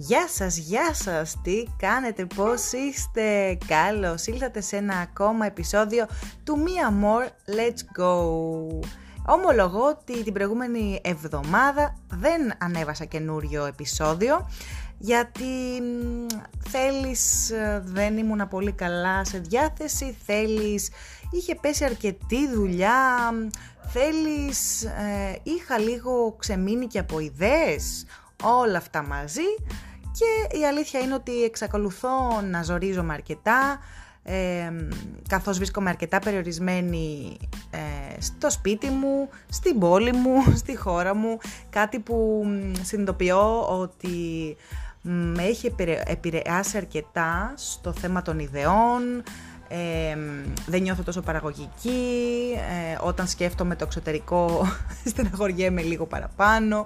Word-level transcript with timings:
Γεια 0.00 0.28
σας, 0.28 0.56
γεια 0.56 0.94
σας, 0.94 1.36
τι 1.42 1.62
κάνετε, 1.78 2.26
πώς 2.34 2.72
είστε, 2.72 3.58
καλώς 3.66 4.26
ήλθατε 4.26 4.60
σε 4.60 4.76
ένα 4.76 4.96
ακόμα 4.96 5.46
επεισόδιο 5.46 6.06
του 6.44 6.64
Mia 6.64 7.04
More. 7.04 7.26
Let's 7.26 8.02
Go. 8.02 8.86
Ομολογώ 9.26 9.84
ότι 9.84 10.22
την 10.22 10.32
προηγούμενη 10.32 11.00
εβδομάδα 11.04 11.96
δεν 12.08 12.40
ανέβασα 12.58 13.04
καινούριο 13.04 13.64
επεισόδιο 13.64 14.48
γιατί 14.98 15.82
θέλεις 16.68 17.50
ε, 17.50 17.82
δεν 17.84 18.18
ήμουν 18.18 18.48
πολύ 18.48 18.72
καλά 18.72 19.24
σε 19.24 19.38
διάθεση, 19.38 20.16
θέλεις 20.26 20.90
είχε 21.30 21.54
πέσει 21.54 21.84
αρκετή 21.84 22.48
δουλειά, 22.54 23.30
θέλεις 23.86 24.84
ε, 24.84 25.40
είχα 25.42 25.78
λίγο 25.78 26.36
ξεμείνει 26.38 26.86
και 26.86 26.98
από 26.98 27.18
ιδέες, 27.18 28.06
όλα 28.42 28.78
αυτά 28.78 29.02
μαζί 29.02 29.42
και 30.18 30.58
η 30.58 30.66
αλήθεια 30.66 31.00
είναι 31.00 31.14
ότι 31.14 31.44
εξακολουθώ 31.44 32.40
να 32.50 32.62
ζορίζομαι 32.62 33.12
αρκετά 33.12 33.78
ε, 34.30 34.72
καθώς 35.28 35.56
βρίσκομαι 35.56 35.90
αρκετά 35.90 36.18
περιορισμένη 36.18 37.36
ε, 37.70 38.20
στο 38.20 38.50
σπίτι 38.50 38.86
μου, 38.86 39.28
στην 39.48 39.78
πόλη 39.78 40.12
μου, 40.12 40.42
στη 40.60 40.76
χώρα 40.76 41.14
μου. 41.14 41.38
Κάτι 41.70 41.98
που 41.98 42.46
συνειδητοποιώ 42.82 43.68
ότι 43.80 44.56
με 45.02 45.42
έχει 45.42 45.74
επηρεάσει 46.06 46.76
αρκετά 46.76 47.52
στο 47.56 47.92
θέμα 47.92 48.22
των 48.22 48.38
ιδεών, 48.38 49.22
ε, 49.68 50.16
δεν 50.66 50.82
νιώθω 50.82 51.02
τόσο 51.02 51.20
παραγωγική, 51.20 52.54
ε, 52.54 52.98
όταν 53.00 53.26
σκέφτομαι 53.26 53.76
το 53.76 53.84
εξωτερικό 53.84 54.66
στεναχωριέμαι 55.10 55.82
λίγο 55.82 56.06
παραπάνω, 56.06 56.84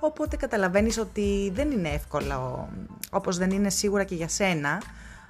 οπότε 0.00 0.36
καταλαβαίνεις 0.36 0.98
ότι 0.98 1.50
δεν 1.54 1.70
είναι 1.70 1.88
εύκολο, 1.88 2.68
όπως 3.10 3.38
δεν 3.38 3.50
είναι 3.50 3.70
σίγουρα 3.70 4.04
και 4.04 4.14
για 4.14 4.28
σένα, 4.28 4.82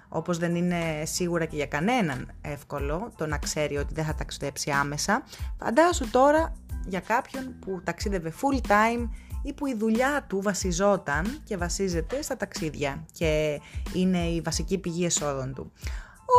όπως 0.08 0.38
δεν 0.38 0.55
είναι 0.55 1.02
σίγουρα 1.05 1.44
και 1.44 1.56
για 1.56 1.66
κανέναν 1.66 2.30
εύκολο 2.41 3.12
το 3.16 3.27
να 3.27 3.39
ξέρει 3.39 3.77
ότι 3.77 3.94
δεν 3.94 4.05
θα 4.05 4.14
ταξιδέψει 4.14 4.70
άμεσα, 4.70 5.22
φαντάσου 5.58 6.11
τώρα 6.11 6.52
για 6.86 7.00
κάποιον 7.00 7.55
που 7.61 7.80
ταξίδευε 7.84 8.33
full 8.41 8.66
time 8.66 9.08
ή 9.42 9.52
που 9.52 9.66
η 9.66 9.74
δουλειά 9.74 10.24
του 10.28 10.41
βασιζόταν 10.42 11.41
και 11.44 11.56
βασίζεται 11.56 12.22
στα 12.22 12.36
ταξίδια 12.36 13.05
και 13.12 13.61
είναι 13.94 14.19
η 14.19 14.41
βασική 14.41 14.78
πηγή 14.78 15.05
εσόδων 15.05 15.55
του. 15.55 15.72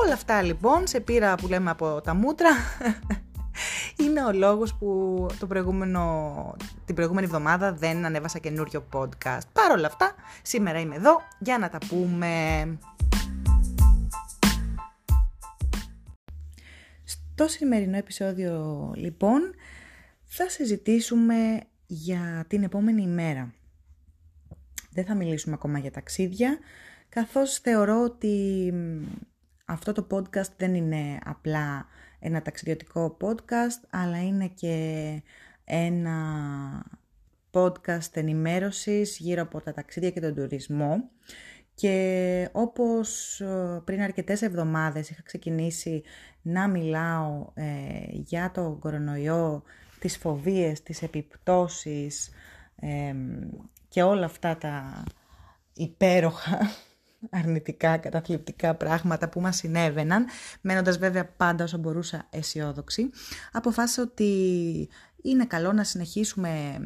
Όλα 0.03 0.13
αυτά 0.13 0.41
λοιπόν 0.41 0.88
σε 0.88 1.00
πήρα 1.00 1.35
που 1.35 1.47
λέμε 1.47 1.69
από 1.69 2.02
τα 2.02 2.13
μούτρα 2.13 2.50
είναι 3.97 4.25
ο 4.25 4.31
λόγος 4.31 4.75
που 4.75 5.25
το 5.39 5.47
προηγούμενο, 5.47 6.55
την 6.86 6.95
προηγούμενη 6.95 7.25
εβδομάδα 7.25 7.73
δεν 7.73 8.06
ανέβασα 8.06 8.39
καινούριο 8.39 8.86
podcast. 8.94 9.47
Παρ' 9.53 9.72
όλα 9.72 9.88
αυτά, 9.88 10.16
σήμερα 10.41 10.80
είμαι 10.80 10.95
εδώ 10.95 11.22
για 11.39 11.58
να 11.58 11.69
τα 11.69 11.78
πούμε. 11.88 12.28
Στο 17.03 17.47
σημερινό 17.47 17.97
επεισόδιο 17.97 18.91
λοιπόν 18.95 19.41
θα 20.23 20.50
συζητήσουμε 20.50 21.59
για 21.86 22.45
την 22.47 22.63
επόμενη 22.63 23.02
ημέρα. 23.02 23.53
Δεν 24.91 25.06
θα 25.06 25.16
μιλήσουμε 25.16 25.56
ακόμα 25.56 25.80
για 25.80 25.91
ταξίδια, 25.91 26.59
καθώς 27.09 27.58
θεωρώ 27.58 28.03
ότι 28.03 28.73
αυτό 29.66 29.91
το 29.91 30.08
podcast 30.11 30.52
δεν 30.58 30.73
είναι 30.75 31.19
απλά 31.25 31.86
ένα 32.20 32.42
ταξιδιωτικό 32.42 33.17
podcast, 33.22 33.88
αλλά 33.89 34.23
είναι 34.23 34.48
και 34.48 35.22
ένα 35.64 36.22
podcast 37.52 38.14
ενημέρωσης 38.14 39.17
γύρω 39.17 39.42
από 39.42 39.62
τα 39.62 39.73
ταξίδια 39.73 40.12
και 40.12 40.20
τον 40.20 40.36
τουρισμό. 40.36 41.09
Και 41.74 42.50
όπως 42.52 43.40
ε, 43.41 43.81
πριν 43.85 44.02
αρκετές 44.02 44.41
εβδομάδες 44.41 45.09
είχα 45.09 45.22
ξεκινήσει 45.22 46.03
να 46.41 46.68
μιλάω 46.68 47.52
ε, 47.53 47.66
για 48.12 48.52
το 48.53 48.78
κορονοϊό, 48.79 49.63
τις 50.00 50.18
φοβίες, 50.18 50.84
τις 50.84 51.02
επιπτώσεις 51.02 52.29
ε, 52.75 53.16
και 53.88 54.03
όλα 54.03 54.25
αυτά 54.25 54.58
τα 54.58 55.03
υπέροχα 55.74 56.59
αρνητικά, 57.30 57.97
καταθλιπτικά 57.97 58.75
πράγματα 58.75 59.30
που 59.30 59.41
μας 59.41 59.56
συνέβαιναν, 59.56 60.25
μένοντας 60.62 60.97
βέβαια 60.97 61.25
πάντα 61.25 61.63
όσο 61.63 61.78
μπορούσα 61.78 62.28
αισιόδοξη, 62.30 63.09
αποφάσισα 63.52 64.02
ότι 64.02 64.90
είναι 65.22 65.46
καλό 65.46 65.74
να 65.74 65.84
συνεχίσουμε 65.84 66.79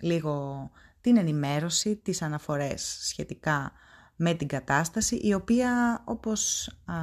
λίγο 0.00 0.70
την 1.00 1.16
ενημέρωση, 1.16 1.96
τις 1.96 2.22
αναφορές 2.22 2.98
σχετικά 3.00 3.72
με 4.16 4.34
την 4.34 4.48
κατάσταση, 4.48 5.16
η 5.16 5.34
οποία 5.34 6.02
όπως 6.04 6.68
α, 6.84 6.94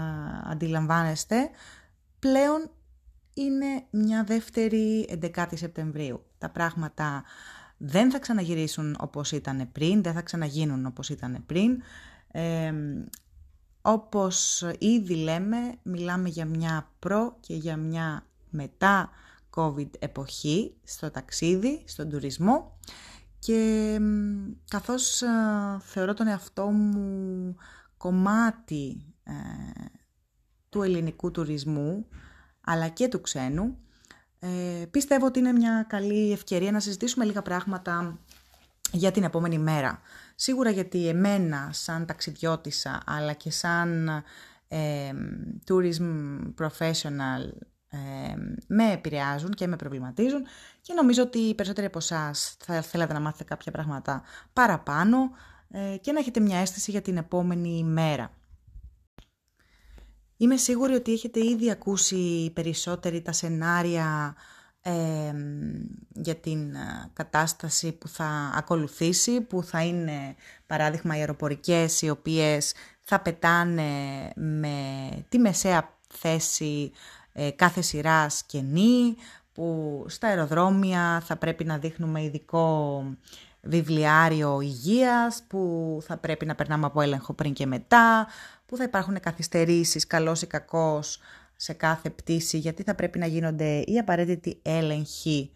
αντιλαμβάνεστε 0.51 1.49
πλέον 2.19 2.71
είναι 3.33 3.85
μια 3.89 4.23
δεύτερη 4.23 5.09
11η 5.35 5.53
Σεπτεμβρίου. 5.57 6.25
Τα 6.37 6.49
πράγματα 6.49 7.23
δεν 7.77 8.11
θα 8.11 8.19
ξαναγυρίσουν 8.19 8.95
όπως 8.99 9.31
ήταν 9.31 9.69
πριν, 9.71 10.03
δεν 10.03 10.13
θα 10.13 10.21
ξαναγίνουν 10.21 10.85
όπως 10.85 11.09
ήταν 11.09 11.43
πριν. 11.45 11.81
Ε, 12.35 12.73
όπως 13.81 14.65
ήδη 14.79 15.15
λέμε, 15.15 15.57
μιλάμε 15.83 16.29
για 16.29 16.45
μια 16.45 16.91
προ 16.99 17.37
και 17.39 17.55
για 17.55 17.77
μια 17.77 18.25
μετά 18.49 19.09
COVID 19.55 19.89
εποχή 19.99 20.75
στο 20.83 21.11
ταξίδι, 21.11 21.83
στον 21.85 22.09
τουρισμό 22.09 22.77
και 23.39 23.99
καθώς 24.69 25.21
ε, 25.21 25.27
θεωρώ 25.79 26.13
τον 26.13 26.27
εαυτό 26.27 26.65
μου 26.65 27.55
κομμάτι 27.97 29.05
ε, 29.23 29.33
του 30.69 30.81
ελληνικού 30.81 31.31
τουρισμού 31.31 32.07
αλλά 32.61 32.87
και 32.87 33.07
του 33.07 33.21
ξένου, 33.21 33.77
ε, 34.39 34.85
πιστεύω 34.91 35.25
ότι 35.25 35.39
είναι 35.39 35.51
μια 35.51 35.85
καλή 35.89 36.31
ευκαιρία 36.31 36.71
να 36.71 36.79
συζητήσουμε 36.79 37.25
λίγα 37.25 37.41
πράγματα 37.41 38.19
για 38.91 39.11
την 39.11 39.23
επόμενη 39.23 39.57
μέρα. 39.57 40.01
Σίγουρα 40.35 40.69
γιατί 40.69 41.07
εμένα 41.07 41.69
σαν 41.71 42.05
ταξιδιώτησα 42.05 43.01
αλλά 43.05 43.33
και 43.33 43.51
σαν 43.51 44.09
ε, 44.67 45.11
tourism 45.67 46.39
professional 46.61 47.51
ε, 47.89 48.33
με 48.67 48.91
επηρεάζουν 48.91 49.51
και 49.51 49.67
με 49.67 49.75
προβληματίζουν 49.75 50.45
και 50.81 50.93
νομίζω 50.93 51.23
ότι 51.23 51.37
οι 51.37 51.55
περισσότεροι 51.55 51.87
από 51.87 51.97
εσάς 51.97 52.55
θα 52.59 52.81
θέλατε 52.81 53.13
να 53.13 53.19
μάθετε 53.19 53.43
κάποια 53.43 53.71
πράγματα 53.71 54.23
παραπάνω 54.53 55.31
ε, 55.69 55.97
και 56.01 56.11
να 56.11 56.19
έχετε 56.19 56.39
μια 56.39 56.57
αίσθηση 56.57 56.91
για 56.91 57.01
την 57.01 57.17
επόμενη 57.17 57.77
ημέρα. 57.77 58.31
Είμαι 60.37 60.57
σίγουρη 60.57 60.93
ότι 60.93 61.13
έχετε 61.13 61.45
ήδη 61.45 61.71
ακούσει 61.71 62.51
περισσότεροι 62.53 63.21
τα 63.21 63.31
σενάρια 63.31 64.35
για 66.09 66.35
την 66.35 66.75
ε, 66.75 67.09
κατάσταση 67.13 67.91
που 67.91 68.07
θα 68.07 68.51
ακολουθήσει, 68.55 69.41
που 69.41 69.63
θα 69.63 69.83
είναι 69.83 70.35
παράδειγμα 70.67 71.15
οι 71.15 71.19
αεροπορικές 71.19 72.01
οι 72.01 72.09
οποίες 72.09 72.73
θα 73.01 73.19
πετάνε 73.19 73.91
με 74.35 74.77
τη 75.29 75.39
μεσαία 75.39 75.93
θέση 76.09 76.91
ε, 77.33 77.51
κάθε 77.51 77.81
σειράς 77.81 78.43
κενή, 78.43 79.15
που 79.53 80.05
στα 80.07 80.27
αεροδρόμια 80.27 81.21
θα 81.25 81.35
πρέπει 81.35 81.63
να 81.63 81.77
δείχνουμε 81.77 82.23
ειδικό 82.23 83.03
βιβλιάριο 83.61 84.61
υγείας, 84.61 85.43
που 85.47 85.97
θα 86.01 86.17
πρέπει 86.17 86.45
να 86.45 86.55
περνάμε 86.55 86.85
από 86.85 87.01
έλεγχο 87.01 87.33
πριν 87.33 87.53
και 87.53 87.65
μετά, 87.65 88.27
που 88.65 88.77
θα 88.77 88.83
υπάρχουν 88.83 89.19
καθυστερήσεις, 89.19 90.07
καλός 90.07 90.41
ή 90.41 90.47
κακός, 90.47 91.19
σε 91.55 91.73
κάθε 91.73 92.09
πτήση, 92.09 92.57
γιατί 92.57 92.83
θα 92.83 92.95
πρέπει 92.95 93.19
να 93.19 93.25
γίνονται 93.25 93.79
οι 93.79 93.97
απαραίτητοι 93.97 94.59
έλεγχοι 94.61 95.51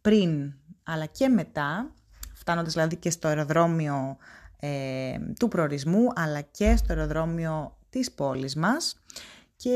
πριν 0.00 0.54
αλλά 0.84 1.06
και 1.06 1.28
μετά, 1.28 1.94
φτάνοντας 2.34 2.72
δηλαδή 2.72 2.96
και 2.96 3.10
στο 3.10 3.28
αεροδρόμιο 3.28 4.16
ε, 4.60 5.18
του 5.38 5.48
προορισμού, 5.48 6.06
αλλά 6.14 6.40
και 6.40 6.76
στο 6.76 6.92
αεροδρόμιο 6.92 7.78
της 7.90 8.12
πόλης 8.12 8.56
μας. 8.56 9.02
Και 9.56 9.70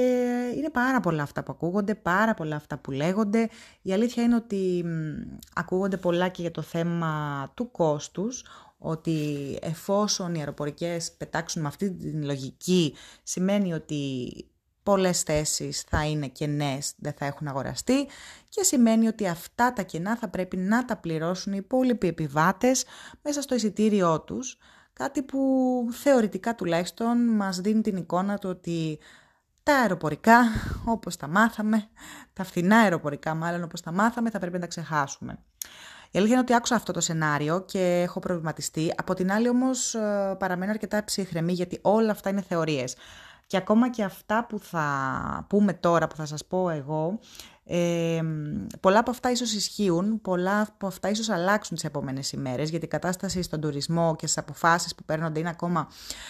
είναι 0.56 0.70
πάρα 0.70 1.00
πολλά 1.00 1.22
αυτά 1.22 1.42
που 1.42 1.52
ακούγονται, 1.52 1.94
πάρα 1.94 2.34
πολλά 2.34 2.56
αυτά 2.56 2.78
που 2.78 2.90
λέγονται. 2.90 3.48
Η 3.82 3.92
αλήθεια 3.92 4.22
είναι 4.22 4.34
ότι 4.34 4.84
ακούγονται 5.54 5.96
πολλά 5.96 6.28
και 6.28 6.42
για 6.42 6.50
το 6.50 6.62
θέμα 6.62 7.52
του 7.54 7.70
κόστους, 7.70 8.44
ότι 8.78 9.58
εφόσον 9.62 10.34
οι 10.34 10.38
αεροπορικές 10.38 11.12
πετάξουν 11.12 11.62
με 11.62 11.68
αυτή 11.68 11.90
την 11.90 12.24
λογική, 12.24 12.94
σημαίνει 13.22 13.72
ότι 13.72 14.04
πολλές 14.88 15.22
θέσεις 15.22 15.80
θα 15.80 16.04
είναι 16.04 16.26
κενές, 16.26 16.92
δεν 16.96 17.12
θα 17.12 17.24
έχουν 17.24 17.48
αγοραστεί 17.48 18.08
και 18.48 18.62
σημαίνει 18.62 19.06
ότι 19.06 19.26
αυτά 19.28 19.72
τα 19.72 19.82
κενά 19.82 20.16
θα 20.16 20.28
πρέπει 20.28 20.56
να 20.56 20.84
τα 20.84 20.96
πληρώσουν 20.96 21.52
οι 21.52 21.58
υπόλοιποι 21.60 22.06
επιβάτες 22.06 22.84
μέσα 23.22 23.42
στο 23.42 23.54
εισιτήριό 23.54 24.20
τους, 24.20 24.58
κάτι 24.92 25.22
που 25.22 25.40
θεωρητικά 25.92 26.54
τουλάχιστον 26.54 27.36
μας 27.36 27.60
δίνει 27.60 27.80
την 27.80 27.96
εικόνα 27.96 28.38
του 28.38 28.48
ότι 28.48 28.98
τα 29.62 29.74
αεροπορικά, 29.74 30.40
όπως 30.84 31.16
τα 31.16 31.26
μάθαμε, 31.26 31.88
τα 32.32 32.44
φθηνά 32.44 32.78
αεροπορικά 32.78 33.34
μάλλον 33.34 33.62
όπως 33.62 33.80
τα 33.80 33.92
μάθαμε, 33.92 34.30
θα 34.30 34.38
πρέπει 34.38 34.54
να 34.54 34.60
τα 34.60 34.66
ξεχάσουμε. 34.66 35.38
Η 36.10 36.18
αλήθεια 36.18 36.34
είναι 36.34 36.42
ότι 36.42 36.54
άκουσα 36.54 36.74
αυτό 36.74 36.92
το 36.92 37.00
σενάριο 37.00 37.60
και 37.60 38.00
έχω 38.02 38.20
προβληματιστεί. 38.20 38.94
Από 38.96 39.14
την 39.14 39.32
άλλη 39.32 39.48
όμως 39.48 39.94
ε, 39.94 40.36
παραμένω 40.38 40.70
αρκετά 40.70 41.04
ψυχρεμή 41.04 41.52
γιατί 41.52 41.78
όλα 41.82 42.10
αυτά 42.10 42.30
είναι 42.30 42.42
θεωρίες. 42.42 42.96
Και 43.48 43.56
ακόμα 43.56 43.90
και 43.90 44.04
αυτά 44.04 44.46
που 44.48 44.58
θα 44.58 45.46
πούμε 45.48 45.72
τώρα, 45.72 46.06
που 46.06 46.16
θα 46.16 46.26
σας 46.26 46.44
πω 46.44 46.70
εγώ, 46.70 47.18
ε, 47.64 48.20
πολλά 48.80 48.98
από 48.98 49.10
αυτά 49.10 49.30
ίσως 49.30 49.52
ισχύουν, 49.52 50.20
πολλά 50.20 50.60
από 50.60 50.86
αυτά 50.86 51.10
ίσως 51.10 51.28
αλλάξουν 51.28 51.76
τις 51.76 51.84
επόμενες 51.84 52.32
ημέρες, 52.32 52.70
γιατί 52.70 52.84
η 52.84 52.88
κατάσταση 52.88 53.42
στον 53.42 53.60
τουρισμό 53.60 54.16
και 54.16 54.26
στις 54.26 54.38
αποφάσεις 54.38 54.94
που 54.94 55.04
παίρνονται 55.04 55.40
είναι 55.40 55.48
ακόμα, 55.48 55.88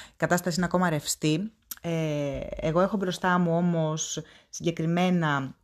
η 0.08 0.16
κατάσταση 0.16 0.56
είναι 0.56 0.66
ακόμα 0.66 0.88
ρευστή. 0.88 1.52
Ε, 1.80 2.40
εγώ 2.56 2.80
έχω 2.80 2.96
μπροστά 2.96 3.38
μου 3.38 3.56
όμως 3.56 4.22
συγκεκριμένα 4.48 5.54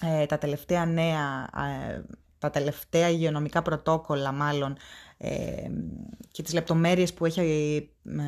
ε, 0.00 0.26
τα 0.26 0.38
τελευταία 0.38 0.86
νέα, 0.86 1.50
ε, 1.88 2.02
τα 2.38 2.50
τελευταία 2.50 3.08
υγειονομικά 3.08 3.62
πρωτόκολλα 3.62 4.32
μάλλον 4.32 4.76
και 6.32 6.42
τις 6.42 6.52
λεπτομέρειες 6.52 7.14
που 7.14 7.24
έχει 7.24 7.40
ε, 7.40 8.20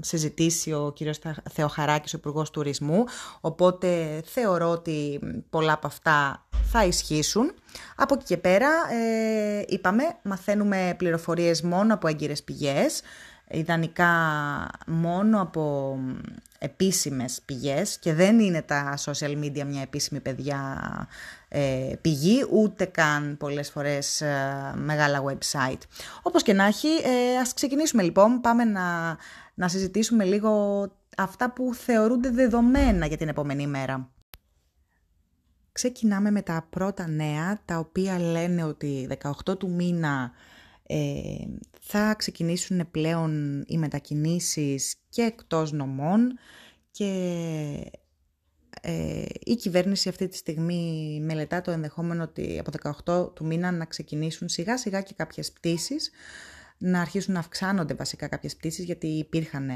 συζητήσει 0.00 0.72
ο 0.72 0.92
κύριος 0.94 1.18
Θεοχαράκης, 1.50 2.14
ο 2.14 2.16
υπουργός 2.16 2.50
Τουρισμού, 2.50 3.04
οπότε 3.40 4.20
θεωρώ 4.24 4.68
ότι 4.68 5.20
πολλά 5.50 5.72
από 5.72 5.86
αυτά 5.86 6.46
θα 6.70 6.84
ισχύσουν. 6.84 7.52
Από 7.96 8.14
εκεί 8.14 8.24
και 8.24 8.36
πέρα, 8.36 8.68
ε, 8.92 9.64
είπαμε, 9.66 10.02
μαθαίνουμε 10.22 10.94
πληροφορίες 10.98 11.62
μόνο 11.62 11.94
από 11.94 12.08
έγκυρες 12.08 12.42
πηγές, 12.42 13.02
ιδανικά 13.50 14.10
μόνο 14.86 15.40
από 15.40 15.96
επίσημες 16.62 17.40
πηγές 17.44 17.98
και 17.98 18.14
δεν 18.14 18.38
είναι 18.40 18.62
τα 18.62 18.98
social 19.04 19.38
media 19.44 19.64
μια 19.64 19.82
επίσημη 19.82 20.20
παιδιά 20.20 20.80
ε, 21.48 21.92
πηγή, 22.00 22.46
ούτε 22.50 22.84
καν 22.84 23.36
πολλές 23.36 23.70
φορές 23.70 24.20
ε, 24.20 24.72
μεγάλα 24.76 25.22
website. 25.24 25.80
Όπως 26.22 26.42
και 26.42 26.52
να 26.52 26.64
έχει, 26.64 26.88
ε, 26.88 27.38
ας 27.40 27.54
ξεκινήσουμε 27.54 28.02
λοιπόν, 28.02 28.40
πάμε 28.40 28.64
να, 28.64 29.16
να 29.54 29.68
συζητήσουμε 29.68 30.24
λίγο 30.24 30.84
αυτά 31.16 31.50
που 31.50 31.74
θεωρούνται 31.74 32.30
δεδομένα 32.30 33.06
για 33.06 33.16
την 33.16 33.28
επόμενη 33.28 33.66
μέρα. 33.66 34.10
Ξεκινάμε 35.72 36.30
με 36.30 36.42
τα 36.42 36.66
πρώτα 36.70 37.08
νέα, 37.08 37.60
τα 37.64 37.78
οποία 37.78 38.18
λένε 38.18 38.64
ότι 38.64 39.18
18 39.46 39.58
του 39.58 39.70
μήνα 39.70 40.22
ε, 40.22 40.48
θα 41.80 42.14
ξεκινήσουν 42.14 42.90
πλέον 42.90 43.64
οι 43.66 43.78
μετακινήσεις 43.78 44.94
και 45.08 45.22
εκτός 45.22 45.72
νομών 45.72 46.38
και 46.90 47.10
ε, 48.80 49.24
η 49.44 49.56
κυβέρνηση 49.56 50.08
αυτή 50.08 50.28
τη 50.28 50.36
στιγμή 50.36 51.18
μελετά 51.22 51.60
το 51.60 51.70
ενδεχόμενο 51.70 52.22
ότι 52.22 52.58
από 52.58 52.94
18 53.04 53.34
του 53.34 53.46
μήνα 53.46 53.70
να 53.70 53.84
ξεκινήσουν 53.84 54.48
σιγά 54.48 54.78
σιγά 54.78 55.00
και 55.00 55.14
κάποιες 55.16 55.52
πτήσεις, 55.52 56.10
να 56.78 57.00
αρχίσουν 57.00 57.34
να 57.34 57.40
αυξάνονται 57.40 57.94
βασικά 57.94 58.28
κάποιες 58.28 58.56
πτήσεις 58.56 58.84
γιατί 58.84 59.06
υπήρχαν 59.06 59.70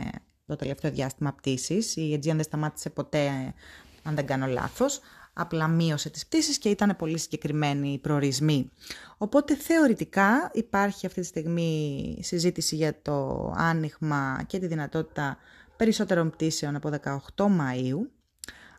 το 0.46 0.56
τελευταίο 0.56 0.90
διάστημα 0.90 1.34
πτήσεις, 1.34 1.96
η 1.96 2.14
Aegean 2.14 2.34
δεν 2.34 2.42
σταμάτησε 2.42 2.90
ποτέ 2.90 3.54
αν 4.02 4.14
δεν 4.14 4.26
κάνω 4.26 4.46
λάθος, 4.46 5.00
απλά 5.34 5.68
μείωσε 5.68 6.10
τις 6.10 6.26
πτήσεις 6.26 6.58
και 6.58 6.68
ήταν 6.68 6.96
πολύ 6.98 7.18
συγκεκριμένοι 7.18 7.92
οι 7.92 7.98
προορισμοί. 7.98 8.70
Οπότε 9.16 9.56
θεωρητικά 9.56 10.50
υπάρχει 10.52 11.06
αυτή 11.06 11.20
τη 11.20 11.26
στιγμή 11.26 12.18
συζήτηση 12.22 12.76
για 12.76 13.02
το 13.02 13.50
άνοιγμα 13.56 14.42
και 14.46 14.58
τη 14.58 14.66
δυνατότητα 14.66 15.36
περισσότερων 15.76 16.30
πτήσεων 16.30 16.76
από 16.76 16.90
18 17.34 17.44
Μαΐου. 17.44 18.08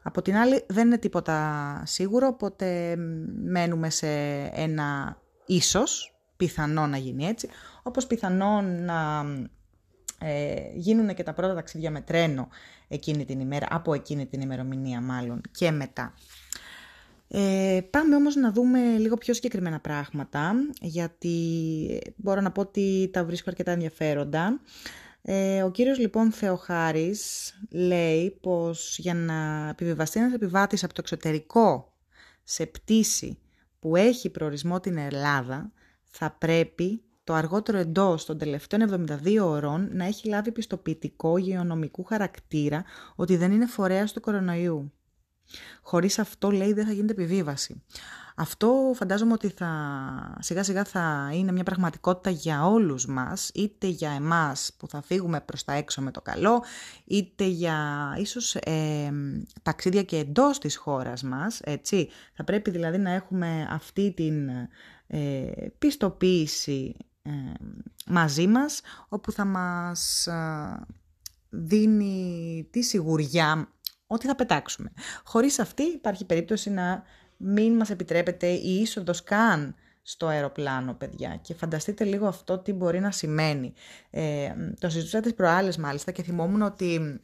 Από 0.02 0.22
την 0.22 0.36
άλλη 0.36 0.64
δεν 0.68 0.86
είναι 0.86 0.98
τίποτα 0.98 1.82
σίγουρο, 1.86 2.28
οπότε 2.28 2.96
μένουμε 3.44 3.90
σε 3.90 4.08
ένα 4.54 5.18
ίσως, 5.46 6.16
πιθανό 6.38 6.88
να 6.88 6.98
γίνει 6.98 7.26
έτσι, 7.26 7.50
όπως 7.84 8.08
πιθανό 8.08 8.62
να 8.62 9.26
ε, 10.20 10.56
γίνουν 10.74 11.16
και 11.16 11.24
τα 11.24 11.34
πρώτα 11.34 11.54
ταξίδια 11.54 11.92
με 11.92 12.02
τρένο 12.02 12.48
εκείνη 12.88 13.26
την 13.26 13.40
ημέρα, 13.40 13.68
από 13.70 13.94
εκείνη 13.94 14.26
την 14.26 14.42
ημερομηνία 14.42 15.02
μάλλον 15.02 15.42
και 15.52 15.72
μετά. 15.72 16.14
Ε, 17.28 17.80
πάμε 17.90 18.16
όμως 18.16 18.36
να 18.36 18.52
δούμε 18.52 18.80
λίγο 18.98 19.16
πιο 19.16 19.34
συγκεκριμένα 19.34 19.80
πράγματα, 19.80 20.54
γιατί 20.82 21.36
μπορώ 22.16 22.42
να 22.42 22.52
πω 22.52 22.62
ότι 22.62 23.10
τα 23.14 23.26
βρίσκω 23.26 23.50
αρκετά 23.50 23.72
ενδιαφέροντα. 23.72 24.62
Ε, 25.22 25.64
ο 25.64 25.72
κύριος 25.72 26.00
λοιπόν 26.00 26.32
Θεοχάρης 26.32 27.54
λέει 27.72 28.38
πως 28.42 28.98
για 28.98 29.14
να 29.14 29.70
επιβιβαστεί 29.70 30.20
ένας 30.20 30.34
επιβάτης 30.34 30.84
από 30.84 30.94
το 30.94 31.02
εξωτερικό 31.04 31.94
σε 32.44 32.66
πτήση 32.66 33.38
που 33.80 33.96
έχει 33.96 34.30
προορισμό 34.30 34.80
την 34.80 34.98
Ελλάδα, 34.98 35.72
θα 36.04 36.32
πρέπει 36.40 37.04
το 37.24 37.34
αργότερο 37.34 37.78
εντός 37.78 38.26
των 38.26 38.38
τελευταίων 38.38 39.08
72 39.24 39.38
ώρων 39.42 39.90
να 39.92 40.06
έχει 40.06 40.28
λάβει 40.28 40.52
πιστοποιητικό 40.52 41.38
γεωνομικού 41.38 42.04
χαρακτήρα 42.04 42.84
ότι 43.16 43.36
δεν 43.38 43.52
είναι 43.52 43.66
φορέας 43.66 44.14
του 44.14 44.22
κορονοϊού. 44.22 44.92
Χωρίς 45.82 46.20
αυτό 46.20 46.52
λέει 46.52 46.74
δεν 46.74 46.86
θα 46.86 46.92
γίνεται 46.92 47.14
επιβίβαση. 47.14 47.84
Αυτό 48.38 48.92
φαντάζομαι 48.96 49.34
ότι 49.34 49.50
θα, 49.50 50.38
σιγά 50.40 50.64
σιγά 50.64 50.84
θα 50.84 51.30
είναι 51.34 51.52
μια 51.52 51.64
πραγματικότητα 51.64 52.30
για 52.30 52.68
όλους 52.68 53.06
μας, 53.06 53.52
είτε 53.54 53.88
για 53.88 54.12
εμάς 54.12 54.72
που 54.78 54.88
θα 54.88 55.02
φύγουμε 55.02 55.42
προς 55.42 55.64
τα 55.64 55.74
έξω 55.74 56.02
με 56.02 56.12
το 56.12 56.22
καλό, 56.22 56.64
είτε 57.06 57.46
για 57.46 57.78
ίσως 58.18 58.56
ε, 58.56 59.12
ταξίδια 59.62 60.04
και 60.04 60.18
εντός 60.18 60.60
της 60.60 60.76
χώρας 60.76 61.24
μας, 61.24 61.60
έτσι. 61.64 62.10
Θα 62.34 62.44
πρέπει 62.44 62.70
δηλαδή 62.72 62.98
να 62.98 63.12
έχουμε 63.12 63.68
αυτή 63.70 64.14
την 64.14 64.50
ε, 65.08 65.52
πιστοποίηση 65.78 66.96
ε, 67.22 67.32
μαζί 68.06 68.48
μας, 68.48 68.82
όπου 69.10 69.32
θα 69.32 69.46
μας 69.46 70.28
δίνει 71.50 72.68
τη 72.72 72.82
σιγουριά 72.82 73.70
ότι 74.08 74.28
θα 74.28 74.36
πετάξουμε. 74.36 74.92
Χωρίς 75.24 75.60
αυτή 75.60 75.84
υπάρχει 75.84 76.26
περίπτωση 76.26 76.70
να 76.70 77.04
μην 77.38 77.76
μας 77.76 77.90
επιτρέπεται 77.90 78.48
η 78.48 78.80
είσοδος 78.82 79.24
καν 79.24 79.76
στο 80.02 80.28
αεροπλάνο, 80.28 80.94
παιδιά. 80.94 81.40
Και 81.42 81.54
φανταστείτε 81.54 82.04
λίγο 82.04 82.28
αυτό 82.28 82.58
τι 82.58 82.74
μπορεί 82.74 83.00
να 83.00 83.12
σημαίνει. 83.12 83.74
Ε, 84.10 84.54
το 84.80 84.90
συζητούσα 84.90 85.20
τις 85.20 85.34
προάλλες 85.34 85.78
μάλιστα 85.78 86.12
και 86.12 86.24
θυμόμουν 86.24 86.62
ότι 86.62 87.22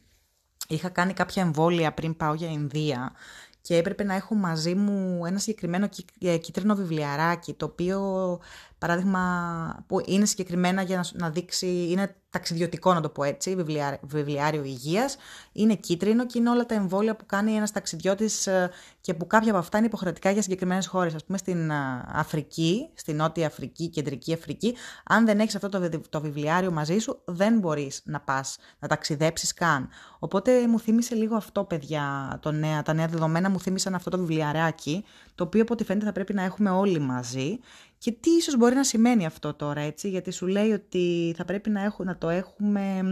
είχα 0.68 0.88
κάνει 0.88 1.12
κάποια 1.12 1.42
εμβόλια 1.42 1.92
πριν 1.92 2.16
πάω 2.16 2.34
για 2.34 2.50
Ινδία 2.50 3.12
και 3.60 3.76
έπρεπε 3.76 4.04
να 4.04 4.14
έχω 4.14 4.34
μαζί 4.34 4.74
μου 4.74 5.26
ένα 5.26 5.38
συγκεκριμένο 5.38 5.88
ε, 6.20 6.36
κίτρινο 6.36 6.74
βιβλιαράκι, 6.74 7.54
το 7.54 7.64
οποίο, 7.64 8.40
παράδειγμα, 8.78 9.84
που 9.86 10.02
είναι 10.06 10.24
συγκεκριμένα 10.24 10.82
για 10.82 10.96
να, 10.96 11.04
να 11.12 11.30
δείξει, 11.30 11.86
είναι 11.90 12.16
ταξιδιωτικό 12.32 12.94
να 12.94 13.00
το 13.00 13.08
πω 13.08 13.24
έτσι, 13.24 13.56
βιβλιάριο, 13.56 13.98
βιβλιάριο 14.02 14.62
υγείας, 14.64 15.16
είναι 15.52 15.74
κίτρινο 15.74 16.26
και 16.26 16.38
είναι 16.38 16.50
όλα 16.50 16.66
τα 16.66 16.74
εμβόλια 16.74 17.16
που 17.16 17.26
κάνει 17.26 17.52
ένας 17.52 17.72
ταξιδιώτης 17.72 18.46
ε, 18.46 18.70
και 19.00 19.14
που 19.14 19.26
κάποια 19.26 19.50
από 19.50 19.58
αυτά 19.58 19.78
είναι 19.78 19.86
υποχρεωτικά 19.86 20.30
για 20.30 20.42
συγκεκριμένες 20.42 20.86
χώρες. 20.86 21.14
Ας 21.14 21.24
πούμε 21.24 21.38
στην 21.38 21.70
ε, 21.70 21.74
Αφρική, 22.12 22.88
στην 22.94 23.16
Νότια 23.16 23.46
Αφρική, 23.46 23.88
Κεντρική 23.88 24.32
Αφρική, 24.32 24.74
αν 25.04 25.24
δεν 25.24 25.40
έχεις 25.40 25.54
αυτό 25.54 25.68
το, 25.68 26.00
το 26.08 26.20
βιβλιάριο 26.20 26.70
μαζί 26.70 26.98
σου, 26.98 27.22
δεν 27.24 27.58
μπορείς 27.58 28.02
να 28.04 28.20
πας, 28.20 28.58
να 28.78 28.88
ταξιδέψεις 28.88 29.54
καν. 29.54 29.88
Οπότε 30.18 30.66
μου 30.68 30.80
θύμισε 30.80 31.14
λίγο 31.14 31.36
αυτό, 31.36 31.64
παιδιά, 31.64 32.38
το 32.42 32.52
νέα, 32.52 32.82
τα 32.82 32.92
νέα 32.92 33.06
δεδομένα 33.06 33.50
μου 33.50 33.60
θύμισαν 33.60 33.94
αυτό 33.94 34.10
το 34.10 34.18
βιβλιαράκι, 34.18 35.04
το 35.34 35.44
οποίο 35.44 35.62
από 35.62 35.72
ό,τι 35.72 35.84
φαίνεται 35.84 36.04
θα 36.04 36.12
πρέπει 36.12 36.34
να 36.34 36.42
έχουμε 36.42 36.70
όλοι 36.70 36.98
μαζί 36.98 37.58
και 38.02 38.12
τι 38.12 38.30
ίσως 38.30 38.56
μπορεί 38.56 38.74
να 38.74 38.84
σημαίνει 38.84 39.26
αυτό 39.26 39.54
τώρα, 39.54 39.80
έτσι, 39.80 40.08
γιατί 40.08 40.30
σου 40.30 40.46
λέει 40.46 40.70
ότι 40.70 41.34
θα 41.36 41.44
πρέπει 41.44 41.70
να, 41.70 41.82
έχω, 41.82 42.04
να 42.04 42.18
το 42.18 42.28
έχουμε, 42.28 43.02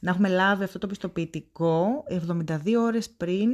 να 0.00 0.10
έχουμε 0.10 0.28
λάβει 0.28 0.64
αυτό 0.64 0.78
το 0.78 0.86
πιστοποιητικό 0.86 2.04
72 2.28 2.58
ώρες 2.78 3.10
πριν 3.10 3.50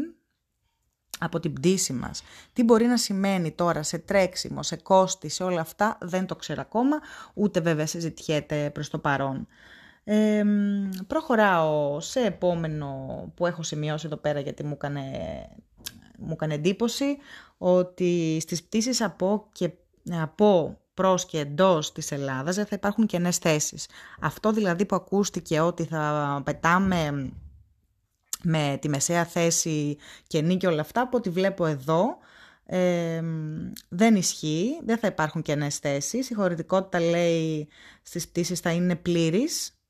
από 1.18 1.40
την 1.40 1.52
πτήση 1.52 1.92
μας. 1.92 2.22
Τι 2.52 2.64
μπορεί 2.64 2.86
να 2.86 2.96
σημαίνει 2.96 3.50
τώρα 3.50 3.82
σε 3.82 3.98
τρέξιμο, 3.98 4.62
σε 4.62 4.76
κόστη, 4.76 5.28
σε 5.28 5.42
όλα 5.42 5.60
αυτά, 5.60 5.98
δεν 6.00 6.26
το 6.26 6.36
ξέρω 6.36 6.60
ακόμα, 6.60 6.98
ούτε 7.34 7.60
βέβαια 7.60 7.86
συζητιέται 7.86 8.70
προς 8.70 8.88
το 8.88 8.98
παρόν. 8.98 9.46
Ε, 10.04 10.44
προχωράω 11.06 12.00
σε 12.00 12.20
επόμενο 12.20 12.96
που 13.36 13.46
έχω 13.46 13.62
σημειώσει 13.62 14.06
εδώ 14.06 14.16
πέρα 14.16 14.40
γιατί 14.40 14.64
μου 14.64 14.72
έκανε, 14.72 15.02
μου 16.18 16.32
έκανε 16.32 16.54
εντύπωση 16.54 17.16
ότι 17.58 18.38
στις 18.40 18.62
πτήσεις 18.62 19.00
από 19.00 19.48
και 19.52 19.70
από 20.10 20.78
προς 20.94 21.26
και 21.26 21.38
εντός 21.38 21.92
της 21.92 22.10
Ελλάδας 22.12 22.54
δεν 22.54 22.66
θα 22.66 22.74
υπάρχουν 22.76 23.06
κενές 23.06 23.36
θέσεις. 23.36 23.88
Αυτό 24.20 24.52
δηλαδή 24.52 24.84
που 24.86 24.96
ακούστηκε 24.96 25.60
ότι 25.60 25.84
θα 25.84 26.42
πετάμε 26.44 27.32
με 28.42 28.78
τη 28.80 28.88
μεσαία 28.88 29.24
θέση 29.24 29.96
κενή 30.26 30.56
και 30.56 30.66
όλα 30.66 30.80
αυτά, 30.80 31.00
από 31.00 31.16
ό,τι 31.16 31.30
βλέπω 31.30 31.66
εδώ, 31.66 32.16
ε, 32.66 33.22
δεν 33.88 34.14
ισχύει, 34.14 34.80
δεν 34.84 34.98
θα 34.98 35.06
υπάρχουν 35.06 35.42
κενές 35.42 35.76
θέσεις. 35.76 36.30
Η 36.30 36.34
χωρητικότητα 36.34 37.00
λέει 37.00 37.68
στις 38.02 38.28
πτήσεις 38.28 38.60
θα 38.60 38.70
είναι 38.70 38.96
πλήρης, 38.96 39.80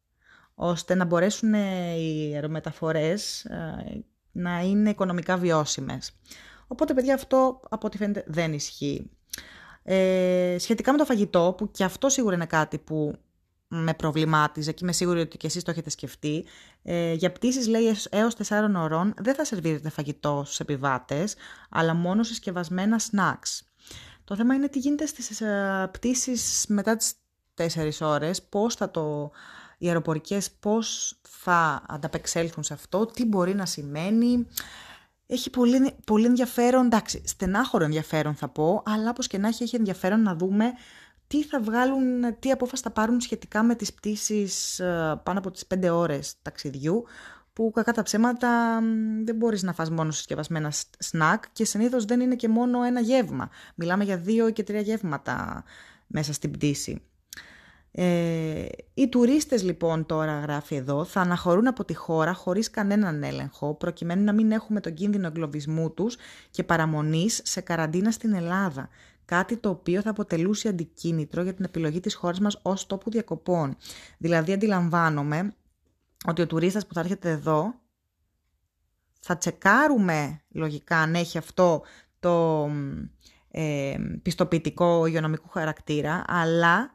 ώστε 0.55 0.95
να 0.95 1.05
μπορέσουν 1.05 1.55
οι 1.55 2.31
αερομεταφορές 2.35 3.45
ε, 3.45 4.05
να 4.33 4.61
είναι 4.61 4.90
οικονομικά 4.90 5.37
βιώσιμες. 5.37 6.12
Οπότε, 6.67 6.95
παιδιά, 6.95 7.14
αυτό 7.14 7.61
από 7.69 7.87
ό,τι 7.87 7.97
φαίνεται 7.97 8.25
δεν 8.26 8.52
ισχύει. 8.52 9.11
Ε, 9.82 10.56
σχετικά 10.58 10.92
με 10.92 10.99
το 10.99 11.04
φαγητό, 11.04 11.54
που 11.56 11.70
και 11.70 11.84
αυτό 11.84 12.08
σίγουρα 12.08 12.34
είναι 12.34 12.46
κάτι 12.46 12.78
που 12.78 13.18
με 13.72 13.94
προβλημάτιζε 13.94 14.72
και 14.72 14.78
είμαι 14.82 14.92
σίγουρη 14.92 15.20
ότι 15.20 15.37
και 15.37 15.46
εσείς 15.46 15.62
το 15.62 15.70
έχετε 15.70 15.90
σκεφτεί. 15.90 16.44
Ε, 16.82 17.12
για 17.12 17.32
πτήσεις 17.32 17.66
λέει 17.66 17.96
έως 18.10 18.34
4 18.49 18.75
ώρων 18.76 19.14
δεν 19.16 19.34
θα 19.34 19.44
σερβίρετε 19.44 19.90
φαγητό 19.90 20.42
στους 20.44 20.60
επιβάτες, 20.60 21.34
αλλά 21.70 21.94
μόνο 21.94 22.22
συσκευασμένα 22.22 23.00
snacks. 23.00 23.60
Το 24.25 24.37
θέμα 24.37 24.54
είναι 24.54 24.68
τι 24.68 24.78
γίνεται 24.78 25.06
στις 25.06 25.40
ε, 25.40 25.88
πτήσεις 25.92 26.64
μετά 26.68 26.96
τις 26.96 27.12
4 27.54 27.90
ώρες, 28.00 28.42
πώς 28.42 28.75
θα 28.75 28.90
το, 28.90 29.30
οι 29.78 29.87
αεροπορικές 29.87 30.50
πώς 30.50 31.18
θα 31.28 31.82
ανταπεξέλθουν 31.88 32.62
σε 32.62 32.75
αυτό, 32.75 33.06
τι 33.06 33.25
μπορεί 33.25 33.54
να 33.54 33.66
σημαίνει. 33.66 34.46
Έχει 35.32 35.50
πολύ, 35.50 35.94
πολύ 36.06 36.26
ενδιαφέρον, 36.26 36.84
εντάξει, 36.84 37.22
στενάχωρο 37.25 37.84
ενδιαφέρον 37.84 38.34
θα 38.34 38.49
πω, 38.49 38.82
αλλά 38.87 39.10
όπως 39.10 39.26
και 39.26 39.38
να 39.38 39.49
έχει, 39.49 39.62
έχει 39.62 39.76
ενδιαφέρον 39.76 40.22
να 40.22 40.34
δούμε 40.34 40.72
τι 41.26 41.44
θα 41.44 41.60
βγάλουν, 41.60 42.38
τι 42.38 42.50
απόφαση 42.50 42.82
θα 42.82 42.90
πάρουν 42.90 43.20
σχετικά 43.20 43.62
με 43.62 43.75
τις 43.75 43.94
πτήσεις 43.94 44.78
ε, 44.78 45.20
πάνω 45.22 45.38
από 45.38 45.50
τις 45.50 45.66
5 45.75 45.88
ώρες 45.92 46.34
ταξιδιού, 46.42 47.04
που 47.52 47.70
κακά 47.70 47.92
τα 47.92 48.02
ψέματα 48.02 48.80
δεν 49.25 49.37
μπορείς 49.37 49.62
να 49.62 49.72
φας 49.72 49.90
μόνο 49.90 50.10
συσκευασμένα 50.10 50.72
σνακ 50.99 51.44
και 51.52 51.64
συνήθως 51.64 52.04
δεν 52.04 52.20
είναι 52.20 52.34
και 52.34 52.49
μόνο 52.49 52.82
ένα 52.82 53.00
γεύμα. 53.00 53.50
Μιλάμε 53.75 54.04
για 54.04 54.16
δύο 54.16 54.50
και 54.50 54.62
τρία 54.62 54.80
γεύματα 54.80 55.64
μέσα 56.06 56.32
στην 56.32 56.50
πτήση. 56.50 57.02
Ε, 57.92 58.66
οι 58.94 59.09
τουρίστες 59.09 59.62
λοιπόν 59.62 60.06
τώρα 60.06 60.40
γράφει 60.40 60.75
εδώ 60.75 61.04
θα 61.04 61.20
αναχωρούν 61.20 61.66
από 61.66 61.85
τη 61.85 61.94
χώρα 61.94 62.32
χωρίς 62.32 62.70
κανέναν 62.70 63.23
έλεγχο 63.23 63.75
προκειμένου 63.75 64.25
να 64.25 64.32
μην 64.32 64.52
έχουμε 64.52 64.80
τον 64.80 64.94
κίνδυνο 64.94 65.26
εγκλωβισμού 65.26 65.90
τους 65.90 66.16
και 66.50 66.64
παραμονής 66.64 67.40
σε 67.44 67.61
καραντίνα 67.61 68.11
στην 68.11 68.35
Ελλάδα 68.35 68.88
κάτι 69.30 69.56
το 69.56 69.68
οποίο 69.68 70.00
θα 70.00 70.11
αποτελούσε 70.11 70.68
αντικίνητρο 70.68 71.42
για 71.42 71.54
την 71.54 71.64
επιλογή 71.64 72.00
της 72.00 72.14
χώρας 72.14 72.40
μας 72.40 72.59
ως 72.62 72.87
τόπου 72.87 73.11
διακοπών. 73.11 73.76
Δηλαδή 74.18 74.52
αντιλαμβάνομαι 74.52 75.54
ότι 76.26 76.42
ο 76.42 76.47
τουρίστας 76.47 76.87
που 76.87 76.94
θα 76.94 77.00
έρχεται 77.00 77.30
εδώ 77.30 77.75
θα 79.20 79.37
τσεκάρουμε 79.37 80.40
λογικά 80.49 80.97
αν 80.97 81.14
έχει 81.14 81.38
αυτό 81.38 81.82
το 82.20 82.66
ε, 83.50 83.97
πιστοποιητικό 84.23 85.06
υγειονομικού 85.06 85.49
χαρακτήρα, 85.49 86.25
αλλά 86.26 86.90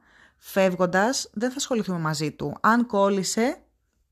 φεύγοντας 0.47 1.29
δεν 1.33 1.49
θα 1.49 1.55
ασχοληθούμε 1.57 1.99
μαζί 1.99 2.31
του. 2.31 2.57
Αν 2.61 2.85
κόλλησε, 2.85 3.57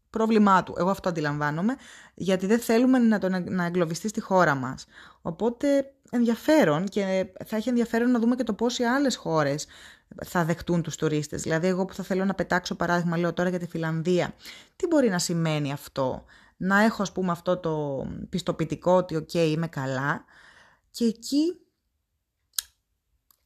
πρόβλημά 0.09 0.63
του. 0.63 0.75
Εγώ 0.77 0.89
αυτό 0.89 1.09
αντιλαμβάνομαι, 1.09 1.75
γιατί 2.13 2.45
δεν 2.45 2.59
θέλουμε 2.59 2.99
να 2.99 3.19
τον 3.19 3.53
να 3.53 3.65
εγκλωβιστεί 3.65 4.07
στη 4.07 4.21
χώρα 4.21 4.55
μας. 4.55 4.85
Οπότε 5.21 5.93
ενδιαφέρον 6.11 6.85
και 6.85 7.31
θα 7.45 7.55
έχει 7.55 7.69
ενδιαφέρον 7.69 8.11
να 8.11 8.19
δούμε 8.19 8.35
και 8.35 8.43
το 8.43 8.53
πώς 8.53 8.79
οι 8.79 8.83
άλλες 8.83 9.15
χώρες 9.15 9.67
θα 10.25 10.45
δεχτούν 10.45 10.81
τους 10.81 10.95
τουρίστες. 10.95 11.41
Δηλαδή 11.41 11.67
εγώ 11.67 11.85
που 11.85 11.93
θα 11.93 12.03
θέλω 12.03 12.25
να 12.25 12.33
πετάξω 12.33 12.75
παράδειγμα, 12.75 13.17
λέω 13.17 13.33
τώρα 13.33 13.49
για 13.49 13.59
τη 13.59 13.67
Φιλανδία, 13.67 14.33
τι 14.75 14.87
μπορεί 14.87 15.09
να 15.09 15.19
σημαίνει 15.19 15.71
αυτό; 15.71 16.25
Να 16.57 16.83
έχω 16.83 17.01
ας 17.01 17.11
πούμε 17.11 17.31
αυτό 17.31 17.57
το 17.57 18.05
πιστοποιητικό 18.29 18.91
ότι 18.91 19.15
ΟΚ 19.15 19.33
είμαι 19.33 19.67
καλά 19.67 20.25
και 20.91 21.05
εκεί 21.05 21.57